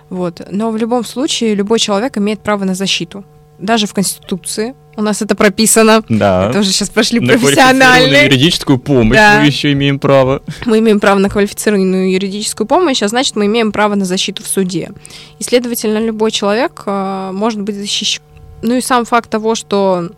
[0.09, 0.45] Вот.
[0.51, 3.23] Но в любом случае любой человек имеет право на защиту
[3.63, 6.03] даже в Конституции у нас это прописано.
[6.09, 6.49] Да.
[6.49, 9.39] Это уже сейчас прошли на профессиональную юридическую помощь да.
[9.39, 10.43] мы еще имеем право.
[10.65, 14.47] Мы имеем право на квалифицированную юридическую помощь, а значит, мы имеем право на защиту в
[14.47, 14.91] суде.
[15.39, 18.21] И, следовательно, любой человек э, может быть защищен.
[18.61, 20.11] Ну и сам факт того, что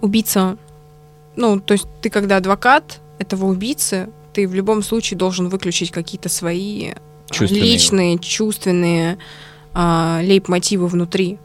[0.00, 0.56] убийца,
[1.36, 6.28] ну, то есть ты когда адвокат этого убийцы, ты в любом случае должен выключить какие-то
[6.28, 6.92] свои
[7.30, 7.62] чувственные.
[7.62, 9.18] личные, чувственные
[9.74, 11.38] э, лейб-мотивы внутри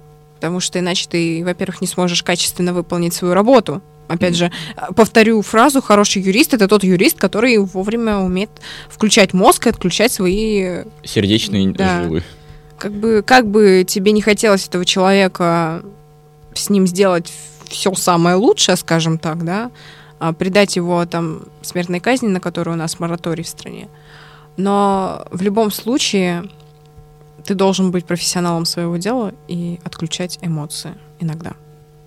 [0.46, 4.52] потому что иначе ты, во-первых, не сможешь качественно выполнить свою работу, Опять же,
[4.96, 8.52] повторю фразу, хороший юрист— это тот юрист, который вовремя умеет
[8.88, 10.84] включать мозг и отключать свои...
[11.04, 12.04] Сердечные Да.
[12.04, 12.22] жилы.
[12.78, 15.82] Как бы, как бы тебе не хотелось этого человека
[16.54, 17.34] с ним сделать
[17.68, 19.72] все самое лучшее, скажем так, да,
[20.20, 23.88] а, предать его там смертной казни, на которую у нас мораторий в стране.
[24.56, 26.44] Но в любом случае
[27.46, 31.54] ты должен быть профессионалом своего дела и отключать эмоции иногда.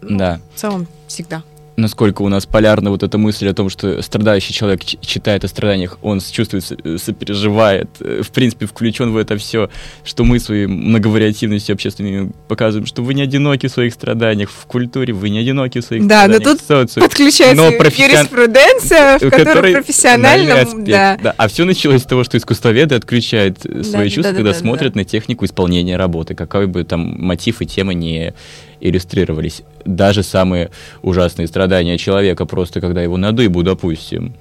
[0.01, 0.41] Ну, Да.
[0.55, 1.43] В целом всегда.
[1.79, 5.99] Насколько у нас полярна вот эта мысль о том, что страдающий человек читает о страданиях,
[6.03, 9.71] он чувствует, э, сопереживает, э, в принципе, включен в это все,
[10.05, 15.15] что мы своей многовариативностью общественной показываем, что вы не одиноки в своих страданиях, в культуре
[15.15, 17.09] вы не одиноки в своих Да, но страданиях, тут в социуме.
[17.09, 20.55] Подключается Но профессион- юриспруденция, в Который которой профессионально...
[20.79, 21.19] Да.
[21.23, 21.35] да.
[21.37, 24.53] А все началось с того, что искусствоведы отключают э, Да, свои да, чувства, да, когда
[24.53, 25.01] да, смотрят да.
[25.01, 28.35] на технику исполнения работы, какой бы там мотив и тема не
[28.81, 29.63] иллюстрировались.
[29.97, 30.71] Даже самые
[31.03, 34.35] ужасные страдания человека, просто когда его на дыбу, допустим.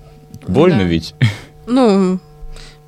[0.48, 0.84] Больно Да.
[0.84, 1.16] ведь?
[1.66, 2.20] Ну,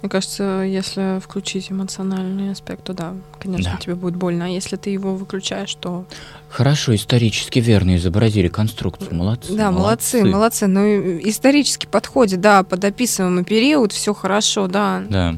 [0.02, 3.78] мне кажется, если включить эмоциональный аспект, то да, конечно, Да.
[3.84, 4.46] тебе будет больно.
[4.46, 6.06] А если ты его выключаешь, то...
[6.50, 9.16] Хорошо, исторически верно изобразили конструкцию.
[9.16, 9.54] Молодцы.
[9.56, 10.68] да, молодцы, молодцы.
[10.68, 15.04] Ну, и исторически подходит, да, под описываемый период, все хорошо, да.
[15.10, 15.36] Да.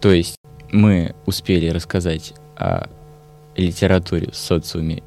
[0.00, 0.36] То есть
[0.70, 2.88] мы успели рассказать о
[3.56, 5.02] литературе, социуме,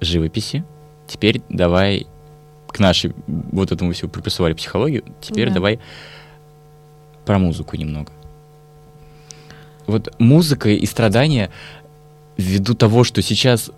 [0.00, 0.64] живописи.
[1.06, 2.06] Теперь давай
[2.68, 5.54] к нашей, вот этому всему припрессовали психологию, теперь Да.
[5.54, 5.80] давай
[7.24, 8.12] про музыку немного.
[9.86, 11.50] Вот музыка и страдания
[12.36, 13.70] ввиду того, что сейчас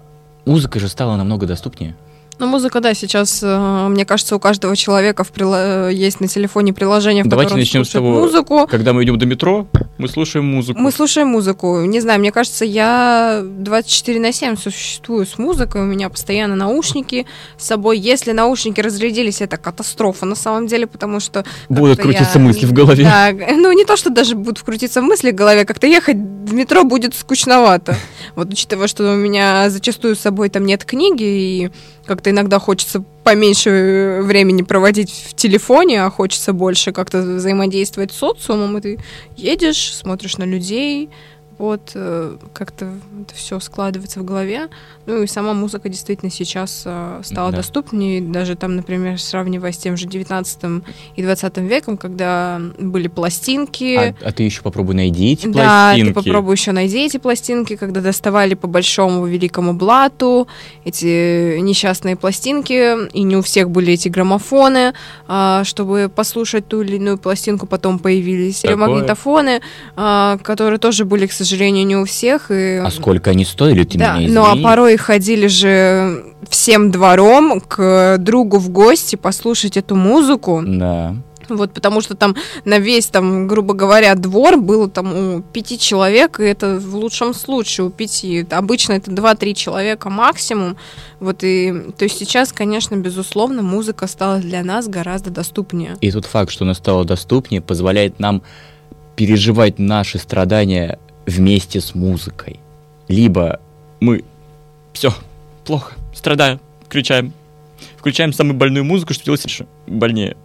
[0.46, 1.94] музыка же стала намного доступнее.
[2.38, 6.72] Ну, музыка, да, сейчас, э, мне кажется, у каждого человека в прила- есть на телефоне
[6.72, 8.66] приложение, в Давайте начнем с того, музыку.
[8.70, 9.66] Когда мы идем до метро,
[9.98, 10.80] мы слушаем музыку.
[10.80, 11.82] Мы слушаем музыку.
[11.82, 15.82] Не знаю, мне кажется, я 24 на 7 существую с музыкой.
[15.82, 17.26] У меня постоянно наушники
[17.56, 17.98] с собой.
[17.98, 21.44] Если наушники разрядились, это катастрофа на самом деле, потому что...
[21.68, 23.04] Будут крутиться я- мысли в голове.
[23.04, 26.84] Да, ну не то, что даже будут крутиться мысли в голове, как-то ехать в метро
[26.84, 27.96] будет скучновато.
[28.36, 31.70] Вот учитывая, что у меня зачастую с собой там нет книги, и
[32.06, 38.78] как-то иногда хочется поменьше времени проводить в телефоне, а хочется больше как-то взаимодействовать с социумом,
[38.78, 38.98] и ты
[39.36, 41.10] едешь, смотришь на людей,
[41.58, 42.86] вот э, как-то
[43.22, 44.68] это все складывается в голове.
[45.06, 47.58] Ну и сама музыка действительно сейчас э, стала Да.
[47.58, 50.84] доступнее, даже там, например, сравнивая с тем же 19
[51.16, 53.96] и 20 веком, когда были пластинки.
[53.96, 56.08] А, а ты еще попробуй найди эти Да, пластинки.
[56.08, 60.46] ты попробуй еще найди эти пластинки, когда доставали по большому великому блату
[60.84, 64.92] эти несчастные пластинки, и не у всех были эти граммофоны,
[65.26, 68.76] а, чтобы послушать ту или иную пластинку, потом появились Такое.
[68.76, 69.60] магнитофоны,
[69.96, 72.50] а, которые тоже были, к сожалению, не у всех.
[72.50, 72.80] И...
[72.84, 74.64] А сколько они стоили, ты Да, меня ну а извини.
[74.64, 80.62] порой ходили же всем двором к другу в гости послушать эту музыку.
[80.64, 81.16] Да.
[81.48, 86.40] Вот, потому что там на весь, там, грубо говоря, двор было там у пяти человек,
[86.40, 88.46] и это в лучшем случае у пяти.
[88.50, 90.76] Обычно это два-три человека максимум.
[91.20, 95.96] Вот и, то есть сейчас, конечно, безусловно, музыка стала для нас гораздо доступнее.
[96.00, 98.42] И тот факт, что она стала доступнее, позволяет нам
[99.16, 100.98] переживать наши страдания
[101.28, 102.58] вместе с музыкой.
[103.06, 103.60] Либо
[104.00, 104.24] мы
[104.92, 105.12] все
[105.64, 107.32] плохо, страдаем, включаем,
[107.96, 110.36] включаем самую больную музыку, что делать еще больнее.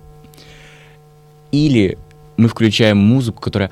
[1.52, 1.98] Или
[2.36, 3.72] мы включаем музыку, которая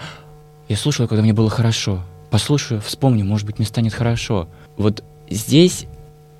[0.69, 2.01] я слушала, когда мне было хорошо.
[2.29, 4.47] Послушаю, вспомню, может быть, мне станет хорошо.
[4.77, 5.85] Вот здесь,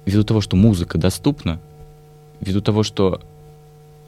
[0.06, 1.60] ввиду того, что музыка доступна,
[2.40, 3.22] ввиду того, что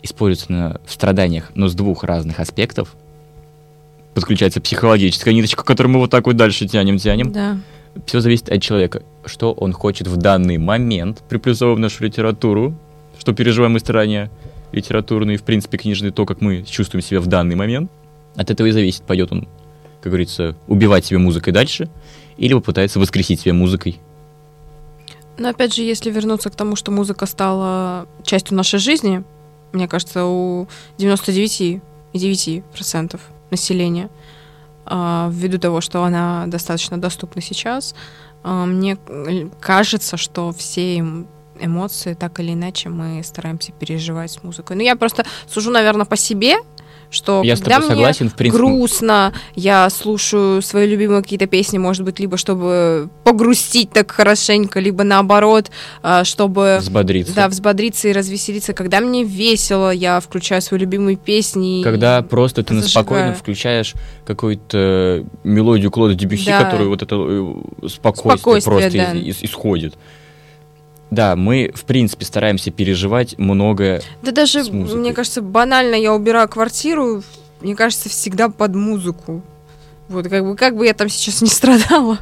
[0.02, 2.96] используется на, страданиях, но с двух разных аспектов,
[4.14, 7.32] подключается психологическая ниточка, которую мы вот так вот дальше тянем, тянем.
[7.32, 7.58] Да.
[8.06, 12.76] Все зависит от человека, что он хочет в данный момент, приплюсовывая нашу литературу,
[13.20, 14.30] что переживаем мы
[14.72, 17.92] литературные, в принципе, книжные, то, как мы чувствуем себя в данный момент.
[18.36, 19.48] От этого и зависит, пойдет он,
[20.02, 21.90] как говорится, убивать себя музыкой дальше,
[22.38, 24.00] или попытается воскресить себя музыкой.
[25.38, 29.24] Но опять же, если вернуться к тому, что музыка стала частью нашей жизни,
[29.72, 33.20] мне кажется, у 99,9%
[33.54, 34.10] населения,
[34.86, 37.96] а, ввиду того, что она достаточно доступна сейчас,
[38.44, 38.98] а, мне
[39.62, 41.28] кажется, что все эм-
[41.60, 44.76] эмоции так или иначе мы стараемся переживать с музыкой.
[44.76, 46.58] Ну, я просто сужу, наверное, по себе,
[47.14, 48.58] что Я когда мне согласен, в принципе.
[48.62, 55.04] грустно, я слушаю свои любимые какие-то песни, может быть, либо чтобы погрустить так хорошенько, либо
[55.04, 55.70] наоборот,
[56.02, 57.34] а, чтобы Взбодриться.
[57.36, 58.74] да, взбодриться и развеселиться.
[58.74, 61.80] Когда мне весело, я включаю свои любимые песни.
[61.82, 62.90] и- Когда просто ты зажигаю.
[62.90, 63.94] спокойно включаешь
[64.26, 66.64] какую-то мелодию Клода Дебюсси, Да.
[66.64, 69.14] которую вот это э, спокойствие, Спокойствие, просто да.
[69.20, 69.94] из- из- исходит.
[71.14, 74.02] Да, мы, в принципе, стараемся переживать многое.
[74.24, 77.22] Да даже, мне кажется, банально я убираю квартиру,
[77.62, 79.44] мне кажется, всегда под музыку.
[80.10, 82.18] Вот, как бы, как бы я там сейчас не страдала.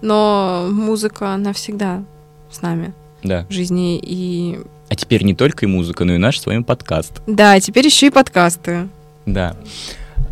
[0.00, 2.02] Но музыка, она всегда
[2.50, 2.92] с нами
[3.22, 3.46] Да.
[3.48, 3.98] в жизни.
[4.02, 4.58] И
[4.88, 7.22] А теперь не только и музыка, но и наш с вами подкаст.
[7.26, 8.88] да, теперь еще и подкасты.
[9.26, 9.56] Да.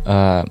[0.05, 0.45] А,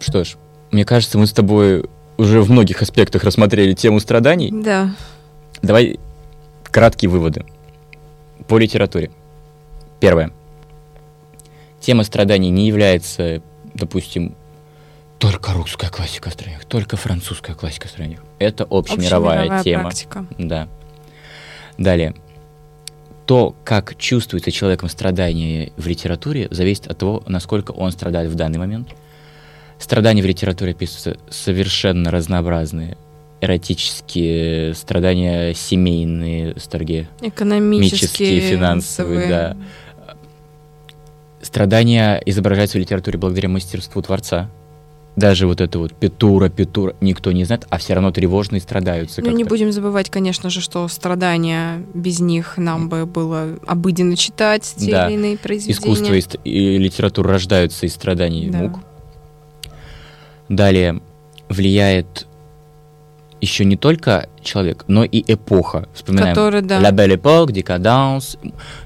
[0.00, 0.36] что ж,
[0.70, 1.84] мне кажется, мы с тобой
[2.16, 4.50] уже в многих аспектах рассмотрели тему страданий.
[4.52, 4.94] Да.
[5.60, 5.98] Давай
[6.72, 7.44] краткие выводы
[8.48, 9.10] по литературе.
[10.00, 10.32] Первое.
[11.78, 13.42] Тема страданий не является,
[13.74, 14.34] допустим,
[15.18, 18.22] только русская классика в страданиях, только французская классика в страданиях.
[18.40, 19.82] Это общемировая, Общемировая тема.
[19.82, 20.26] практика.
[20.38, 20.68] Да.
[21.78, 22.14] Далее.
[23.26, 28.58] То, как чувствуется человеком страдание в литературе, зависит от того, насколько он страдает в данный
[28.58, 28.88] момент.
[29.78, 32.96] Страдания в литературе описываются совершенно разнообразные.
[33.42, 39.56] Эротические страдания, семейные, сторги, Экономические, финансовые, да.
[41.42, 44.48] Страдания изображаются в литературе благодаря мастерству творца.
[45.16, 49.20] Даже вот это вот Петура, Петура, никто не знает, а все равно тревожно и страдаются.
[49.22, 54.72] Ну, не будем забывать, конечно же, что страдания без них нам бы было обыденно читать
[54.78, 55.08] те Да.
[55.08, 55.74] или иные произведения.
[55.78, 56.14] Искусство
[56.44, 58.58] и, и литература рождаются из страданий Да.
[58.58, 58.78] мук.
[60.48, 61.00] Далее
[61.48, 62.26] влияет
[63.42, 65.88] еще не только человек, но и эпоха.
[65.92, 66.80] Вспоминаем Который, да.
[66.80, 68.38] La Belle Époque, Décadence.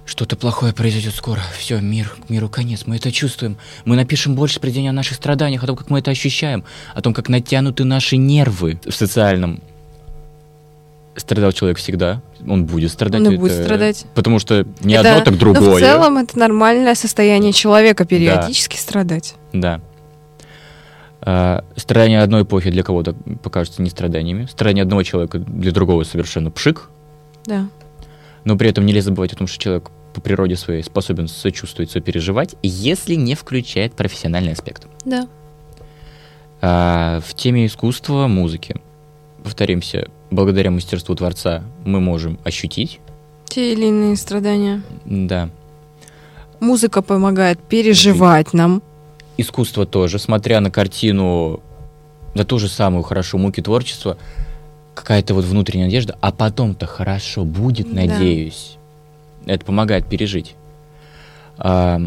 [0.07, 1.40] Что-то плохое произойдет скоро.
[1.59, 2.84] Все, мир, миру конец.
[2.86, 3.59] Мы это чувствуем.
[3.84, 7.12] Мы напишем больше произведений о наших страданиях, о том, как мы это ощущаем, о том,
[7.12, 9.61] как натянуты наши нервы в социальном.
[11.16, 13.20] Страдал человек всегда, он будет страдать.
[13.20, 14.04] Он это- будет страдать.
[14.14, 15.76] Потому что не Это- одно, так Но другое.
[15.76, 19.34] в целом это нормальное состояние человека периодически страдать.
[19.52, 19.80] Да.
[21.29, 24.47] А, страдания одной эпохи для кого-то покажутся не страданиями.
[24.47, 26.89] Страдания одного человека для другого совершенно пшик.
[27.45, 27.68] Да.
[28.45, 32.55] Но при этом нельзя забывать о том, что человек по природе своей способен сочувствовать, сопереживать,
[32.62, 34.87] если не включает профессиональный аспект.
[35.05, 35.27] Да.
[36.62, 38.81] А в теме искусства, музыки,
[39.43, 43.01] повторимся, благодаря мастерству творца мы можем ощутить,
[43.47, 44.83] Те или иные страдания.
[45.05, 45.51] да,
[46.61, 48.83] Музыка помогает переживать нам.
[49.37, 51.61] Искусство тоже, смотря на картину,
[52.34, 54.16] да ту же самую хорошо муки творчества,
[54.95, 58.01] какая-то вот внутренняя надежда, а потом-то хорошо будет, Да.
[58.07, 58.76] надеюсь.
[59.45, 60.55] Это помогает пережить.
[61.59, 62.01] А,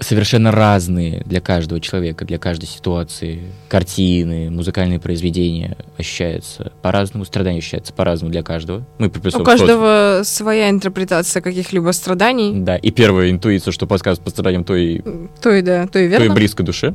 [0.00, 7.92] совершенно разные для каждого человека, для каждой ситуации картины, музыкальные произведения ощущаются по-разному, страдания ощущаются
[7.92, 8.84] по-разному для каждого.
[8.98, 12.52] Мы У каждого своя интерпретация каких-либо страданий.
[12.54, 15.00] Да, и первая интуиция, что подсказывает по страданиям, то и
[15.42, 16.34] То и да, то и то и верно.
[16.34, 16.94] близко душе.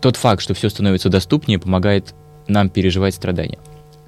[0.00, 2.14] Тот факт, что все становится доступнее, помогает
[2.46, 3.58] нам переживать страдания.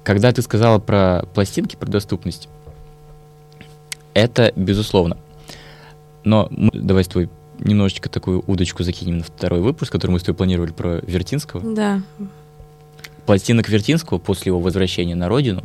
[0.03, 2.47] Когда ты сказала про пластинки, про доступность,
[4.13, 5.17] это безусловно.
[6.23, 7.29] Но давай с тобой
[7.59, 11.61] немножечко такую удочку закинем на второй выпуск, который мы с тобой планировали про Вертинского.
[11.75, 12.01] Да.
[13.25, 15.63] Пластинок Вертинского после его возвращения на родину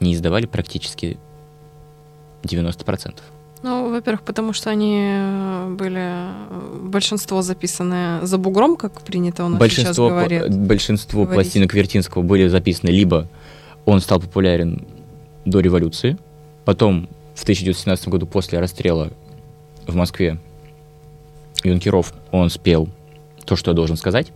[0.00, 1.18] не издавали практически
[2.42, 3.14] 90%.
[3.62, 9.48] Ну, во-первых, потому что они э, были э, большинство записаны за бугром, как принято у
[9.48, 10.54] нас сейчас большинство, пла- говорят.
[10.54, 11.44] большинство говорить.
[11.44, 13.26] пластинок Вертинского были записаны либо
[13.86, 14.86] он стал популярен
[15.46, 16.18] до революции,
[16.66, 19.10] потом в 1917 году после расстрела
[19.86, 20.38] в Москве
[21.64, 22.88] юнкеров он спел
[23.44, 24.32] то, что я должен сказать.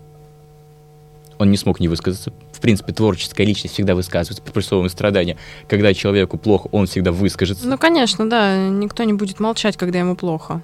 [1.39, 2.33] Он не смог не высказаться.
[2.53, 5.37] В принципе, творческая личность всегда высказывается при пресловном страдания.
[5.69, 7.69] Когда человеку плохо, он всегда выскажется.
[7.69, 10.61] Ну, конечно, да, никто не будет молчать, когда ему плохо.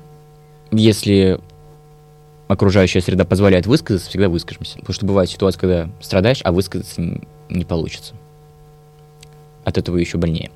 [0.72, 1.38] Если
[2.48, 4.78] окружающая среда позволяет высказаться, всегда выскажемся.
[4.80, 7.00] Потому что бывает ситуация, когда страдаешь, а высказаться
[7.48, 8.14] не получится.
[9.64, 10.50] От этого еще больнее.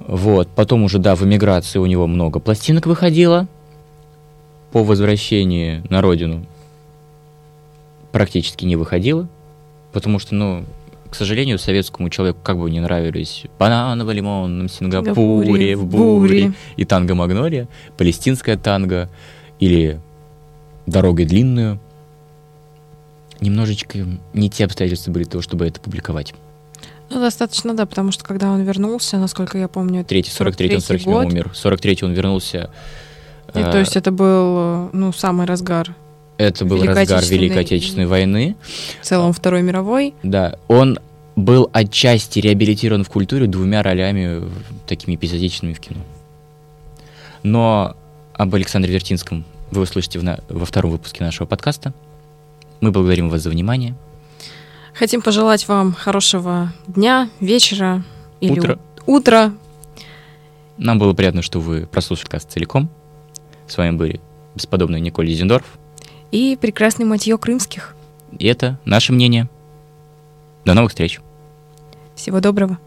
[0.00, 3.46] Вот, потом уже, да, в эмиграции у него много пластинок выходило.
[4.74, 6.44] По возвращении на родину
[8.10, 9.28] практически не выходило.
[9.92, 10.64] Потому что, ну,
[11.08, 16.84] к сожалению, советскому человеку как бы не нравились бананово лимонном Сингапуре, в в буре и
[16.84, 19.08] танго Магнолия, палестинская танго
[19.60, 20.00] или
[20.86, 21.78] дорогой длинную.
[23.40, 26.34] Немножечко не те обстоятельства были того, чтобы это публиковать.
[27.10, 30.74] Ну, достаточно, да, потому что когда он вернулся, насколько я помню, это Третий, 43 он
[30.78, 31.26] 43-й 47 год.
[31.26, 31.50] умер.
[31.54, 32.70] 43 он вернулся
[33.54, 35.94] И, то есть это был, ну, самый разгар
[36.36, 38.56] это был Великой разгар Великой Отечественной войны.
[39.00, 40.14] в целом Второй мировой.
[40.24, 40.98] Да, он
[41.36, 44.42] был отчасти реабилитирован в культуре двумя ролями
[44.86, 46.00] такими эпизодичными в кино.
[47.42, 47.96] Но
[48.34, 51.92] об Александре Вертинском вы услышите в на- во втором выпуске нашего подкаста.
[52.80, 53.94] Мы благодарим вас за внимание.
[54.94, 58.04] Хотим пожелать вам хорошего дня, вечера
[58.40, 58.78] или Утро.
[59.06, 59.52] у- утра.
[60.76, 62.88] Нам было приятно, что вы прослушали подкаст целиком.
[63.66, 64.20] С вами были
[64.54, 65.78] бесподобный Николь Дизендорф.
[66.30, 67.94] И прекрасный матье крымских.
[68.38, 69.48] И это наше мнение.
[70.64, 71.20] До новых встреч.
[72.14, 72.78] Всего доброго.